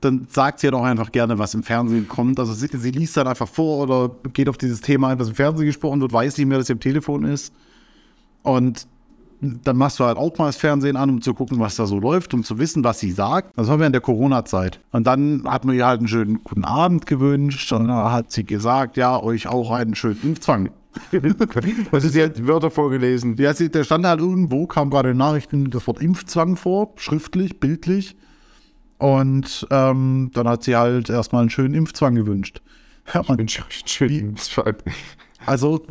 [0.00, 2.38] dann sagt sie ja halt auch einfach gerne, was im Fernsehen kommt.
[2.38, 5.34] Also sie, sie, liest dann einfach vor oder geht auf dieses Thema ein, was im
[5.34, 7.52] Fernsehen gesprochen wird, weiß nicht mehr, dass sie am Telefon ist.
[8.42, 8.86] Und
[9.40, 11.98] dann machst du halt auch mal das Fernsehen an, um zu gucken, was da so
[11.98, 13.56] läuft, um zu wissen, was sie sagt.
[13.56, 14.80] Das war während der Corona-Zeit.
[14.92, 17.72] Und dann hat man ihr halt einen schönen guten Abend gewünscht.
[17.72, 20.70] Und dann hat sie gesagt, ja, euch auch einen schönen Impfzwang.
[21.90, 23.36] Was ist jetzt Wörter vorgelesen?
[23.36, 27.60] Ja, sie, der stand halt irgendwo, kam gerade in Nachrichten das Wort Impfzwang vor, schriftlich,
[27.60, 28.16] bildlich.
[28.98, 32.62] Und ähm, dann hat sie halt erstmal einen schönen Impfzwang gewünscht.
[33.12, 34.76] Ja, man, einen schönen Impfzwang.
[35.44, 35.82] Also,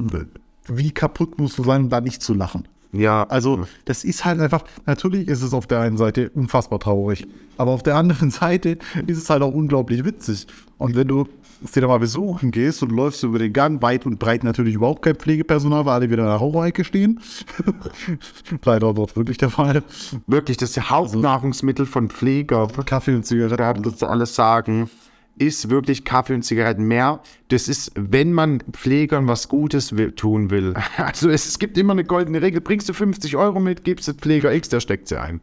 [0.68, 2.68] wie kaputt musst du sein, um da nicht zu lachen?
[2.96, 3.24] Ja.
[3.24, 7.28] Also, das ist halt einfach, natürlich ist es auf der einen Seite unfassbar traurig,
[7.58, 8.78] aber auf der anderen Seite
[9.08, 10.48] ist es halt auch unglaublich witzig.
[10.78, 11.28] Und wenn du
[11.74, 15.02] dir da mal besuchen gehst und läufst über den Gang, weit und breit natürlich überhaupt
[15.02, 17.22] kein Pflegepersonal, weil alle wieder in der Rauchecke stehen.
[18.66, 19.82] Leider dort wirklich der Fall.
[20.28, 22.68] Wirklich, das ist ja Hauptnahrungsmittel von Pfleger.
[22.86, 23.56] Kaffee und Zigarette.
[23.56, 24.90] Da das alles sagen
[25.38, 27.22] ist wirklich Kaffee und Zigaretten mehr.
[27.50, 30.74] Das ist, wenn man Pflegern was Gutes will, tun will.
[30.98, 32.62] Also es, es, gibt immer eine goldene Regel.
[32.62, 35.42] Bringst du 50 Euro mit, gibst du Pfleger X, der steckt sie ein.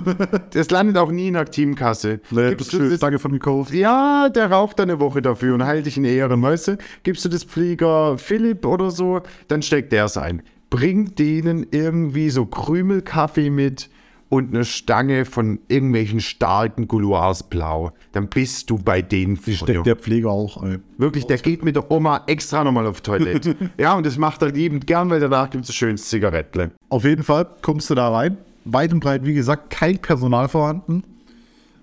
[0.52, 2.20] das landet auch nie in der Teamkasse.
[2.30, 3.72] Nee, gibst das ist Danke von gekauft.
[3.72, 6.78] Ja, der raucht eine Woche dafür und heilt dich in Ehren, weißt du?
[7.02, 10.42] Gibst du das Pfleger Philipp oder so, dann steckt der es ein.
[10.70, 13.88] Bringt denen irgendwie so Krümelkaffee mit
[14.28, 17.92] und eine Stange von irgendwelchen starken Gouloirs blau.
[18.12, 19.36] Dann bist du bei denen.
[19.36, 20.62] Steckt der Pfleger auch.
[20.62, 20.78] Ey.
[20.98, 23.56] Wirklich, der geht mit der Oma extra nochmal auf Toilette.
[23.78, 26.72] ja, und das macht er liebend gern, weil danach gibt es ein schönes Zigarettle.
[26.88, 28.38] Auf jeden Fall kommst du da rein.
[28.64, 31.02] Weit und breit, wie gesagt, kein Personal vorhanden.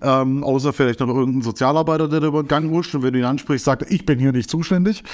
[0.04, 3.20] Ähm, außer vielleicht noch irgendein Sozialarbeiter, der da über den Gang huscht und wenn du
[3.20, 5.04] ihn ansprichst, sagt er, ich bin hier nicht zuständig.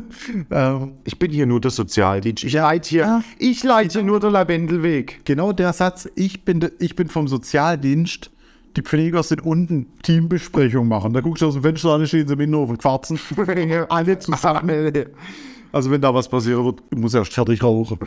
[0.50, 2.44] ähm, ich bin hier nur der Sozialdienst.
[2.44, 3.22] Ich leite hier, ja.
[3.38, 5.20] ich leite nur der Lavendelweg.
[5.26, 8.30] Genau der Satz, ich bin, de, ich bin vom Sozialdienst,
[8.76, 11.12] die Pfleger sind unten, Teambesprechung machen.
[11.12, 13.20] Da guckst du aus dem Fenster an, stehen sie im Innenhof und quarzen.
[13.90, 14.92] Alle zusammen.
[15.70, 17.98] Also wenn da was passieren wird, muss erst fertig rauchen.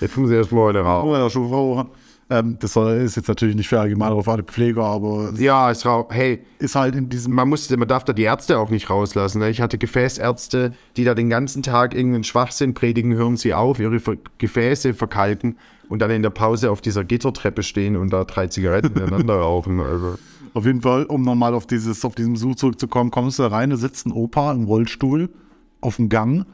[0.00, 1.08] Jetzt muss erst mal rauchen.
[1.08, 1.88] Muss erst rauchen.
[2.30, 6.44] Ähm, das ist jetzt natürlich nicht für allgemein auf alle Pfleger, aber ja, ist hey,
[6.58, 7.32] ist halt in diesem.
[7.32, 9.38] Man muss, man darf da die Ärzte auch nicht rauslassen.
[9.38, 9.48] Ne?
[9.48, 13.98] Ich hatte Gefäßärzte, die da den ganzen Tag irgendeinen Schwachsinn predigen, hören sie auf, ihre
[14.36, 15.56] Gefäße verkalken
[15.88, 19.80] und dann in der Pause auf dieser Gittertreppe stehen und da drei Zigaretten miteinander rauchen.
[19.80, 20.18] Also.
[20.52, 23.70] Auf jeden Fall, um nochmal auf dieses, auf diesen Besuch zurückzukommen, kommst du da rein,
[23.70, 25.30] da sitzt ein Opa im Rollstuhl
[25.80, 26.44] auf dem Gang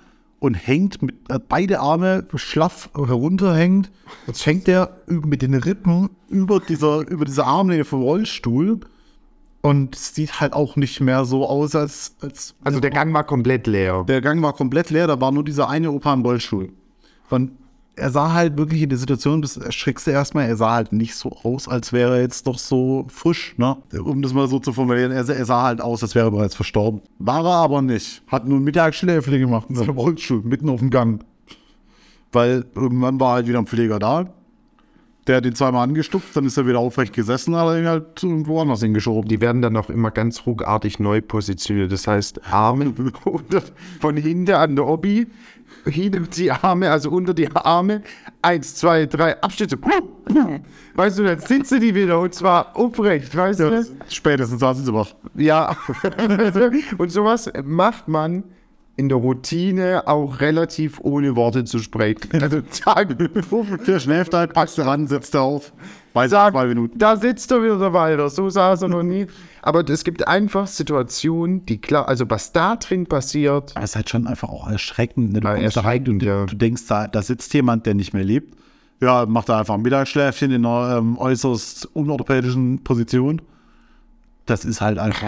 [0.45, 3.91] und hängt mit äh, beide Arme schlaff herunterhängend.
[4.27, 8.81] Jetzt hängt er mit den Rippen über dieser, über diese Armlehne vom Rollstuhl.
[9.63, 12.17] Und sieht halt auch nicht mehr so aus, als.
[12.21, 14.05] als also der Gang war komplett leer.
[14.07, 16.69] Der Gang war komplett leer, da war nur dieser eine Opa im Rollstuhl.
[17.31, 17.53] Und
[17.97, 21.15] er sah halt wirklich in der Situation, das erschrickst du erstmal, er sah halt nicht
[21.15, 23.77] so aus, als wäre er jetzt doch so frisch, ne?
[24.03, 25.13] Um das mal so zu formulieren.
[25.13, 27.01] Er, er sah halt aus, als wäre er bereits verstorben.
[27.19, 28.23] War er aber nicht.
[28.27, 31.25] Hat nur Mittagsschläfle gemacht in seinem Rollstuhl, mitten auf dem Gang.
[32.33, 34.27] Weil irgendwann war halt wieder ein Pfleger da.
[35.27, 38.23] Der hat ihn zweimal angestupft, dann ist er wieder aufrecht gesessen, hat er ihn halt
[38.23, 39.27] irgendwo anders hingeschoben.
[39.27, 41.93] Die werden dann auch immer ganz ruckartig neu positioniert.
[41.93, 42.93] Das heißt, Arme
[44.01, 45.27] von hinten an der Obi,
[45.85, 48.03] hinter die Arme, also unter die Arme.
[48.43, 49.77] Eins, zwei, drei, Abstütze.
[50.95, 53.87] Weißt du, dann sitzen die wieder und zwar aufrecht, weißt du?
[54.09, 55.15] Spätestens da sind sie wach.
[55.35, 55.77] Ja.
[56.99, 58.45] und sowas macht man
[58.97, 62.31] in der Routine auch relativ ohne Worte zu sprechen.
[62.41, 62.61] Also,
[63.87, 65.73] der schläft halt, packst du ran, setzt auf.
[66.15, 66.97] Weiß Sag, zwei Minuten.
[66.97, 69.27] Da sitzt er wieder der Walter, so saß er noch nie.
[69.63, 73.73] Aber es gibt einfach Situationen, die klar, also was da drin passiert.
[73.75, 75.33] Das ist halt schon einfach auch erschreckend.
[75.33, 75.41] Ne?
[75.41, 76.47] Du, ja, erschreckend rein, ja.
[76.47, 78.57] du denkst, da, da sitzt jemand, der nicht mehr lebt.
[79.01, 83.43] Ja, macht da einfach ein Mittagsschläfchen in einer ähm, äußerst unorthopädischen Position.
[84.47, 85.23] Das ist halt einfach.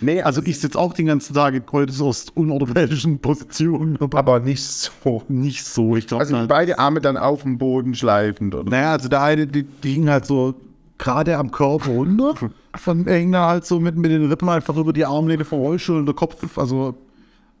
[0.00, 3.98] nee, also ich sitze auch den ganzen Tag in äußerst unorthopädischen Positionen.
[4.14, 5.22] Aber nicht so.
[5.28, 6.22] Nicht so, ich glaube.
[6.22, 8.70] Also beide Arme dann auf dem Boden schleifend, oder?
[8.70, 10.54] Naja, also der eine, die, die hing halt so
[10.98, 12.34] gerade am Körper runter.
[12.76, 15.98] Von hing da halt so mit, mit den Rippen einfach über die Armlehne vom Rollstuhl
[15.98, 16.94] und der Kopf, also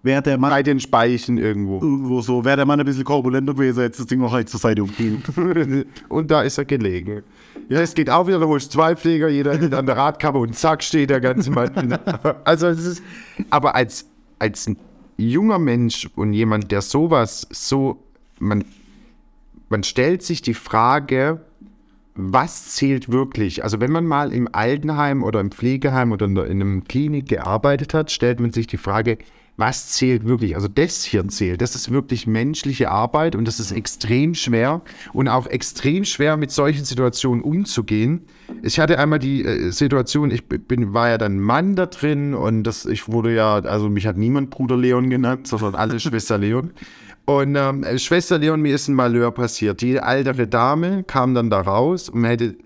[0.06, 1.74] wäre der Mann Bei den Speichen irgendwo.
[1.74, 4.60] irgendwo so, wäre der Mann ein bisschen korpulenter gewesen, hätte das Ding noch halt zur
[4.60, 5.22] Seite umgehen.
[6.08, 7.22] und da ist er gelegen.
[7.68, 10.82] Ja, es geht auch wieder, da holst zwei Pfleger, jeder an der Radkammer und zack
[10.82, 11.98] steht der ganze Mann.
[12.44, 13.02] also es ist,
[13.50, 14.06] aber als,
[14.38, 14.78] als ein
[15.18, 18.02] junger Mensch und jemand, der sowas so,
[18.38, 18.64] man,
[19.68, 21.40] man stellt sich die Frage,
[22.14, 23.62] was zählt wirklich?
[23.62, 27.28] Also wenn man mal im Altenheim oder im Pflegeheim oder in, der, in einem Klinik
[27.28, 29.18] gearbeitet hat, stellt man sich die Frage,
[29.56, 30.54] was zählt wirklich?
[30.54, 31.62] Also das hier zählt.
[31.62, 34.82] Das ist wirklich menschliche Arbeit und das ist extrem schwer
[35.12, 38.26] und auch extrem schwer mit solchen Situationen umzugehen.
[38.62, 42.64] Ich hatte einmal die äh, Situation, ich bin, war ja dann Mann da drin und
[42.64, 46.72] das, ich wurde ja, also mich hat niemand Bruder Leon genannt, sondern alle Schwester Leon.
[47.24, 49.80] Und ähm, Schwester Leon, mir ist ein Malheur passiert.
[49.80, 52.56] Die ältere Dame kam dann da raus und hätte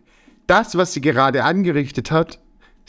[0.47, 2.41] das, was sie gerade angerichtet hat,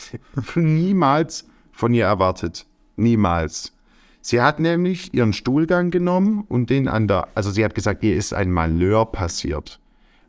[0.55, 2.65] niemals von ihr erwartet.
[2.97, 3.71] Niemals.
[4.21, 8.15] Sie hat nämlich ihren Stuhlgang genommen und den an der, also sie hat gesagt, ihr
[8.15, 9.79] ist ein Malheur passiert.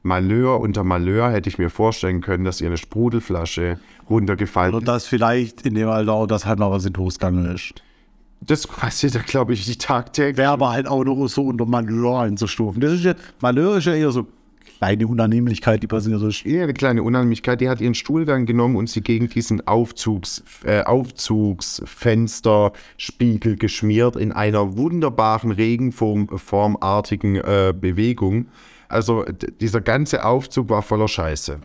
[0.02, 3.78] Malheur unter Malheur hätte ich mir vorstellen können, dass ihr eine Sprudelflasche
[4.10, 7.74] runtergefallen Und das vielleicht in dem Alter auch das halt noch was in Toastgang ist.
[8.40, 10.36] Das passiert ja, glaube ich, die tagtäglich.
[10.36, 12.80] Wäre aber halt auch noch so unter Malheur einzustufen.
[12.80, 14.26] Das ist ja, Malheur ist ja eher so
[14.82, 16.28] kleine Unannehmlichkeit, die passiert so.
[16.28, 17.60] Ja, eine kleine Unannehmlichkeit.
[17.60, 24.76] Die hat ihren Stuhlgang genommen und sie gegen diesen Aufzugs, äh, Aufzugsfensterspiegel geschmiert in einer
[24.76, 28.46] wunderbaren regenformartigen äh, Bewegung.
[28.88, 29.24] Also
[29.60, 31.60] dieser ganze Aufzug war voller Scheiße.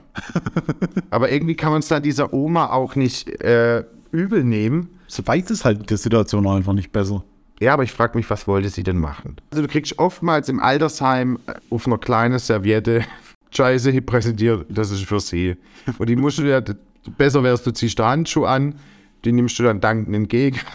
[1.10, 4.90] Aber irgendwie kann man es dann dieser Oma auch nicht äh, übel nehmen.
[5.08, 7.24] So weiß es halt die Situation einfach nicht besser.
[7.60, 9.38] Ja, aber ich frage mich, was wollte sie denn machen?
[9.52, 13.04] Also du kriegst oftmals im Altersheim äh, auf einer kleinen Serviette
[13.52, 15.56] Scheiße präsentiert, das ist für sie.
[15.98, 16.62] Und die musst du ja,
[17.18, 18.76] besser wärst du ziehst da Handschuhe an,
[19.26, 20.60] die nimmst du dann dankend entgegen.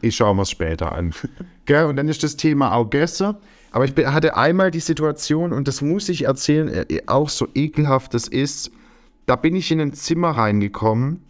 [0.00, 1.12] Ich schaue mir es später an.
[1.66, 1.86] Gell?
[1.86, 3.36] Und dann ist das Thema auch gestern.
[3.72, 8.28] Aber ich hatte einmal die Situation, und das muss ich erzählen, auch so ekelhaft das
[8.28, 8.70] ist,
[9.26, 11.20] da bin ich in ein Zimmer reingekommen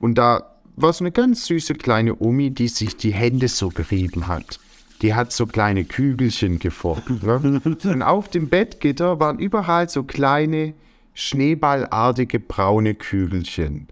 [0.00, 4.28] und da war so eine ganz süße kleine Omi, die sich die Hände so gerieben
[4.28, 4.60] hat.
[5.02, 7.22] Die hat so kleine Kügelchen geformt.
[7.22, 7.60] Ne?
[7.84, 10.74] Und auf dem Bettgitter waren überall so kleine,
[11.14, 13.88] schneeballartige braune Kügelchen.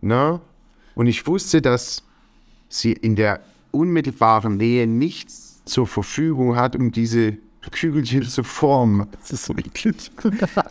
[0.00, 0.40] Ne?
[0.94, 2.04] Und ich wusste, dass
[2.68, 3.40] sie in der
[3.72, 7.36] unmittelbaren Nähe nichts zur Verfügung hat, um diese
[7.70, 9.06] Kügelchen zu formen.
[9.20, 10.10] Das ist so eklig.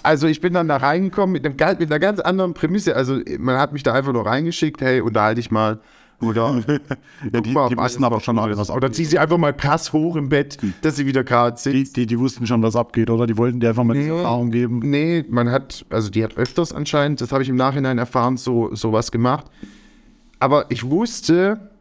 [0.04, 2.96] Also ich bin dann da reingekommen mit, einem, mit einer ganz anderen Prämisse.
[2.96, 5.80] Also man hat mich da einfach nur reingeschickt, hey, unterhalte ich mal.
[6.22, 6.64] Oder
[7.34, 8.70] ja, die, mal, die wussten aber schon alles.
[8.70, 11.98] Oder zieh sie einfach mal krass hoch im Bett, dass sie wieder gerade die, sitzt.
[11.98, 13.28] die, die wussten schon, was abgeht, oder?
[13.28, 14.80] Die wollten dir einfach mal die Erfahrung geben.
[14.80, 18.74] Nee, man hat, also die hat öfters anscheinend, das habe ich im Nachhinein erfahren, so
[18.74, 19.48] sowas gemacht.
[20.40, 21.72] Aber ich wusste,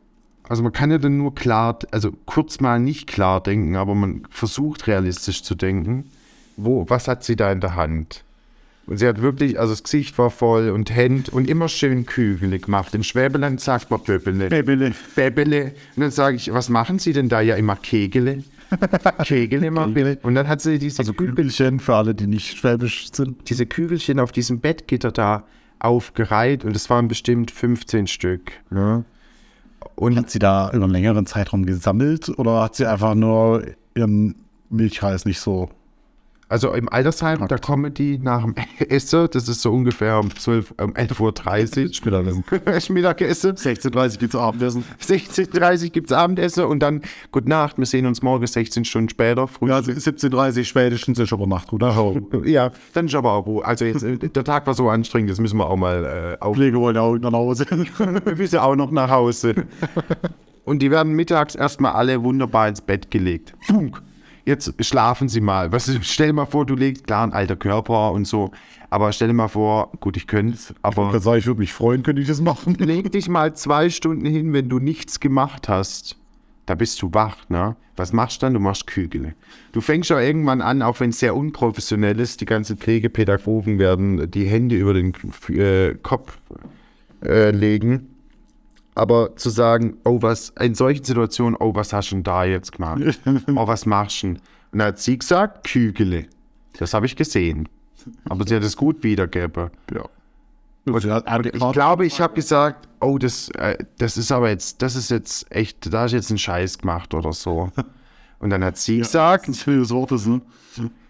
[0.53, 4.24] also man kann ja dann nur klar, also kurz mal nicht klar denken, aber man
[4.28, 6.11] versucht realistisch zu denken.
[6.59, 8.22] Wo, was hat sie da in der Hand?
[8.86, 12.59] Und sie hat wirklich, also das Gesicht war voll und Hände und immer schön Kügel
[12.59, 12.94] gemacht.
[12.94, 14.50] In Schwäbeland sagt man Böbele.
[14.50, 14.92] Bäbele.
[15.16, 15.72] Bäbele.
[15.96, 17.40] Und dann sage ich, was machen Sie denn da?
[17.40, 18.44] Ja, immer Kegele.
[19.24, 20.18] Kegele machen.
[20.22, 23.48] Und dann hat sie diese, Also Kügelchen für alle, die nicht schwäbisch sind.
[23.48, 25.44] diese Kügelchen auf diesem Bettgitter da
[25.78, 28.53] aufgereiht und es waren bestimmt 15 Stück.
[28.68, 29.07] Ne?
[29.94, 33.62] Und Hat sie da über einen längeren Zeitraum gesammelt oder hat sie einfach nur
[33.94, 34.34] ihren
[34.70, 35.68] Milchreis nicht so?
[36.53, 38.55] Also im Altersheim, da kommen die nach dem
[38.90, 42.92] Essen, das ist so ungefähr um 12, um 11.30 Uhr.
[42.94, 43.53] Mittagessen.
[43.53, 44.84] 16.30 geht zu Abendessen.
[45.03, 47.00] 16.30 Uhr gibt es Abendessen und dann
[47.30, 49.48] Gute Nacht, wir sehen uns morgen 16 Stunden später.
[49.48, 49.70] Früh.
[49.70, 52.20] Ja, also 17.30 spätestens ist aber Nacht, oder?
[52.44, 53.64] Ja, dann ist aber auch Ruhe.
[53.64, 56.57] Also jetzt, äh, der Tag war so anstrengend, das müssen wir auch mal äh, auf.
[56.57, 57.64] Pflege wollen ja auch nach Hause.
[57.70, 59.55] Wir müssen auch noch nach Hause.
[60.66, 63.55] Und die werden mittags erstmal alle wunderbar ins Bett gelegt.
[63.62, 64.03] Funk.
[64.45, 65.70] Jetzt schlafen sie mal.
[65.70, 68.51] Was, stell dir mal vor, du legst, klar, ein alter Körper und so.
[68.90, 71.72] Aber stell dir mal vor, gut, ich könnte es, aber Da sage ich, würde mich
[71.72, 72.74] freuen, könnte ich das machen.
[72.78, 76.16] leg dich mal zwei Stunden hin, wenn du nichts gemacht hast.
[76.66, 77.76] Da bist du wach, ne?
[77.97, 78.55] Was machst du dann?
[78.55, 79.34] Du machst Kügele.
[79.72, 84.30] Du fängst ja irgendwann an, auch wenn es sehr unprofessionell ist, die ganzen Pflegepädagogen werden
[84.30, 85.12] die Hände über den
[85.51, 86.38] äh, Kopf
[87.24, 88.11] äh, legen.
[88.95, 92.72] Aber zu sagen, oh, was, in solchen Situationen, oh, was hast du denn da jetzt
[92.72, 93.01] gemacht?
[93.49, 94.36] Oh, was machst du denn?
[94.72, 96.26] Und dann hat sie gesagt, Kügele.
[96.78, 97.68] Das habe ich gesehen.
[98.28, 99.70] Aber sie hat es gut wiedergegeben.
[99.93, 100.05] Ja.
[100.84, 105.11] Und ich glaube, ich habe gesagt, oh, das, äh, das ist aber jetzt, das ist
[105.11, 107.70] jetzt echt, da ist jetzt ein Scheiß gemacht oder so.
[108.40, 110.40] Und dann hat sie gesagt, Das ist Wort ist, ne?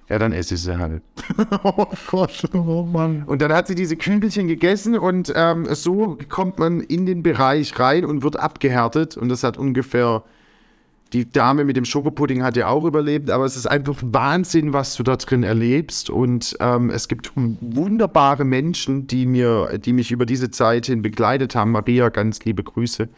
[0.08, 1.02] Ja, dann esse ich sie halt.
[1.64, 3.22] Oh Gott, oh Mann.
[3.24, 7.78] Und dann hat sie diese Kügelchen gegessen und ähm, so kommt man in den Bereich
[7.78, 9.16] rein und wird abgehärtet.
[9.16, 10.22] Und das hat ungefähr,
[11.12, 14.96] die Dame mit dem Schokopudding hat ja auch überlebt, aber es ist einfach Wahnsinn, was
[14.96, 16.10] du da drin erlebst.
[16.10, 21.54] Und ähm, es gibt wunderbare Menschen, die mir, die mich über diese Zeit hin begleitet
[21.54, 21.70] haben.
[21.70, 23.08] Maria, ganz liebe Grüße.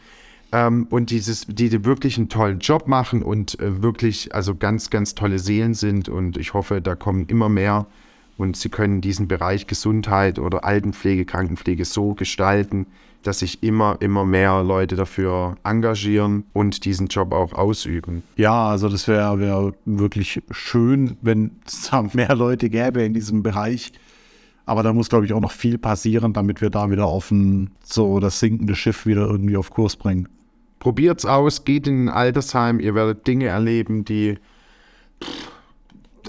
[0.55, 4.89] Ähm, und dieses, die, die wirklich einen tollen Job machen und äh, wirklich also ganz,
[4.89, 6.07] ganz tolle Seelen sind.
[6.07, 7.87] Und ich hoffe, da kommen immer mehr.
[8.37, 12.85] Und sie können diesen Bereich Gesundheit oder Altenpflege, Krankenpflege so gestalten,
[13.23, 18.23] dass sich immer, immer mehr Leute dafür engagieren und diesen Job auch ausüben.
[18.37, 23.91] Ja, also das wäre wär wirklich schön, wenn es mehr Leute gäbe in diesem Bereich.
[24.65, 27.71] Aber da muss, glaube ich, auch noch viel passieren, damit wir da wieder auf ein,
[27.83, 30.29] so das sinkende Schiff wieder irgendwie auf Kurs bringen.
[30.79, 34.37] Probiert's aus, geht in ein Altersheim, ihr werdet Dinge erleben, die.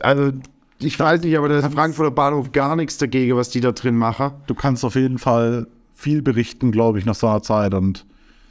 [0.01, 0.33] Also,
[0.79, 4.33] ich weiß nicht, aber der Frankfurter Bahnhof gar nichts dagegen, was die da drin machen.
[4.47, 7.75] Du kannst auf jeden Fall viel berichten, glaube ich, nach so einer Zeit.
[7.75, 8.05] Und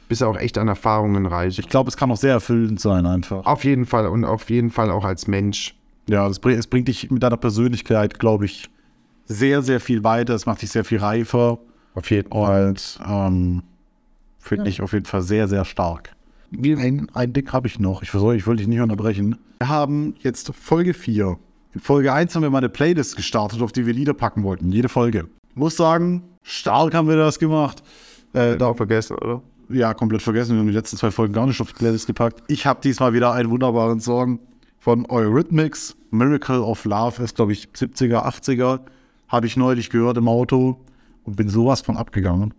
[0.08, 1.58] Bist auch echt an Erfahrungen reich.
[1.58, 3.46] ich glaube, es kann auch sehr erfüllend sein, einfach.
[3.46, 5.74] Auf jeden Fall und auf jeden Fall auch als Mensch.
[6.08, 8.68] Ja, das es bringt dich mit deiner Persönlichkeit, glaube ich,
[9.26, 10.34] sehr, sehr viel weiter.
[10.34, 11.58] Es macht dich sehr viel reifer.
[11.94, 12.68] Auf jeden Fall.
[12.68, 13.62] Und ähm,
[14.46, 16.14] finde ich auf jeden Fall sehr, sehr stark.
[16.52, 18.02] Ein, ein Ding habe ich noch.
[18.02, 19.36] Ich, versuche, ich wollte dich nicht unterbrechen.
[19.58, 21.36] Wir haben jetzt Folge 4.
[21.74, 24.70] In Folge 1 haben wir mal eine Playlist gestartet, auf die wir Lieder packen wollten.
[24.70, 25.28] Jede Folge.
[25.54, 27.82] Muss sagen, stark haben wir das gemacht.
[28.32, 29.42] Äh, Da auch vergessen, oder?
[29.68, 30.52] ja, komplett vergessen.
[30.54, 32.42] Wir haben die letzten zwei Folgen gar nicht auf die Playlist gepackt.
[32.48, 34.38] Ich habe diesmal wieder einen wunderbaren Song
[34.78, 35.96] von Eurythmics.
[36.10, 38.80] Miracle of Love ist, glaube ich, 70er, 80er.
[39.28, 40.76] Habe ich neulich gehört im Auto
[41.24, 42.54] und bin sowas von abgegangen.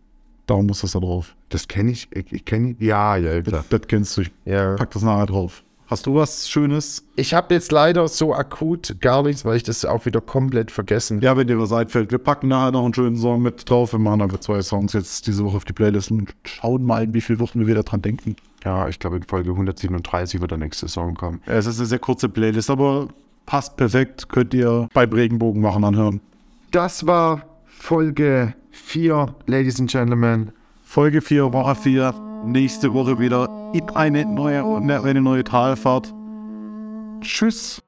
[0.48, 1.36] Darum muss das da drauf.
[1.50, 2.08] Das kenne ich.
[2.12, 3.64] Ich, ich kenne Ja, ja, klar.
[3.70, 4.22] Das, das kennst du.
[4.22, 4.76] Ich Ja.
[4.76, 5.64] pack das nachher drauf.
[5.88, 7.06] Hast du was Schönes?
[7.16, 11.22] Ich habe jetzt leider so akut gar nichts, weil ich das auch wieder komplett vergessen
[11.22, 12.12] Ja, wenn dir was einfällt.
[12.12, 13.94] Wir packen nachher noch einen schönen Song mit drauf.
[13.94, 17.14] Wir machen einfach zwei Songs jetzt diese Woche auf die Playlist und schauen mal, in
[17.14, 18.36] wie viele Wochen wir wieder dran denken.
[18.66, 21.40] Ja, ich glaube, in Folge 137 wird der nächste Song kommen.
[21.46, 23.08] Es ist eine sehr kurze Playlist, aber
[23.46, 24.28] passt perfekt.
[24.28, 26.20] Könnt ihr beim Regenbogen machen anhören.
[26.72, 30.52] Das war Folge 4, Ladies and Gentlemen.
[30.84, 32.14] Folge 4, Woche 4.
[32.46, 36.14] Nächste Woche wieder in eine neue, eine neue Talfahrt.
[37.22, 37.82] Tschüss.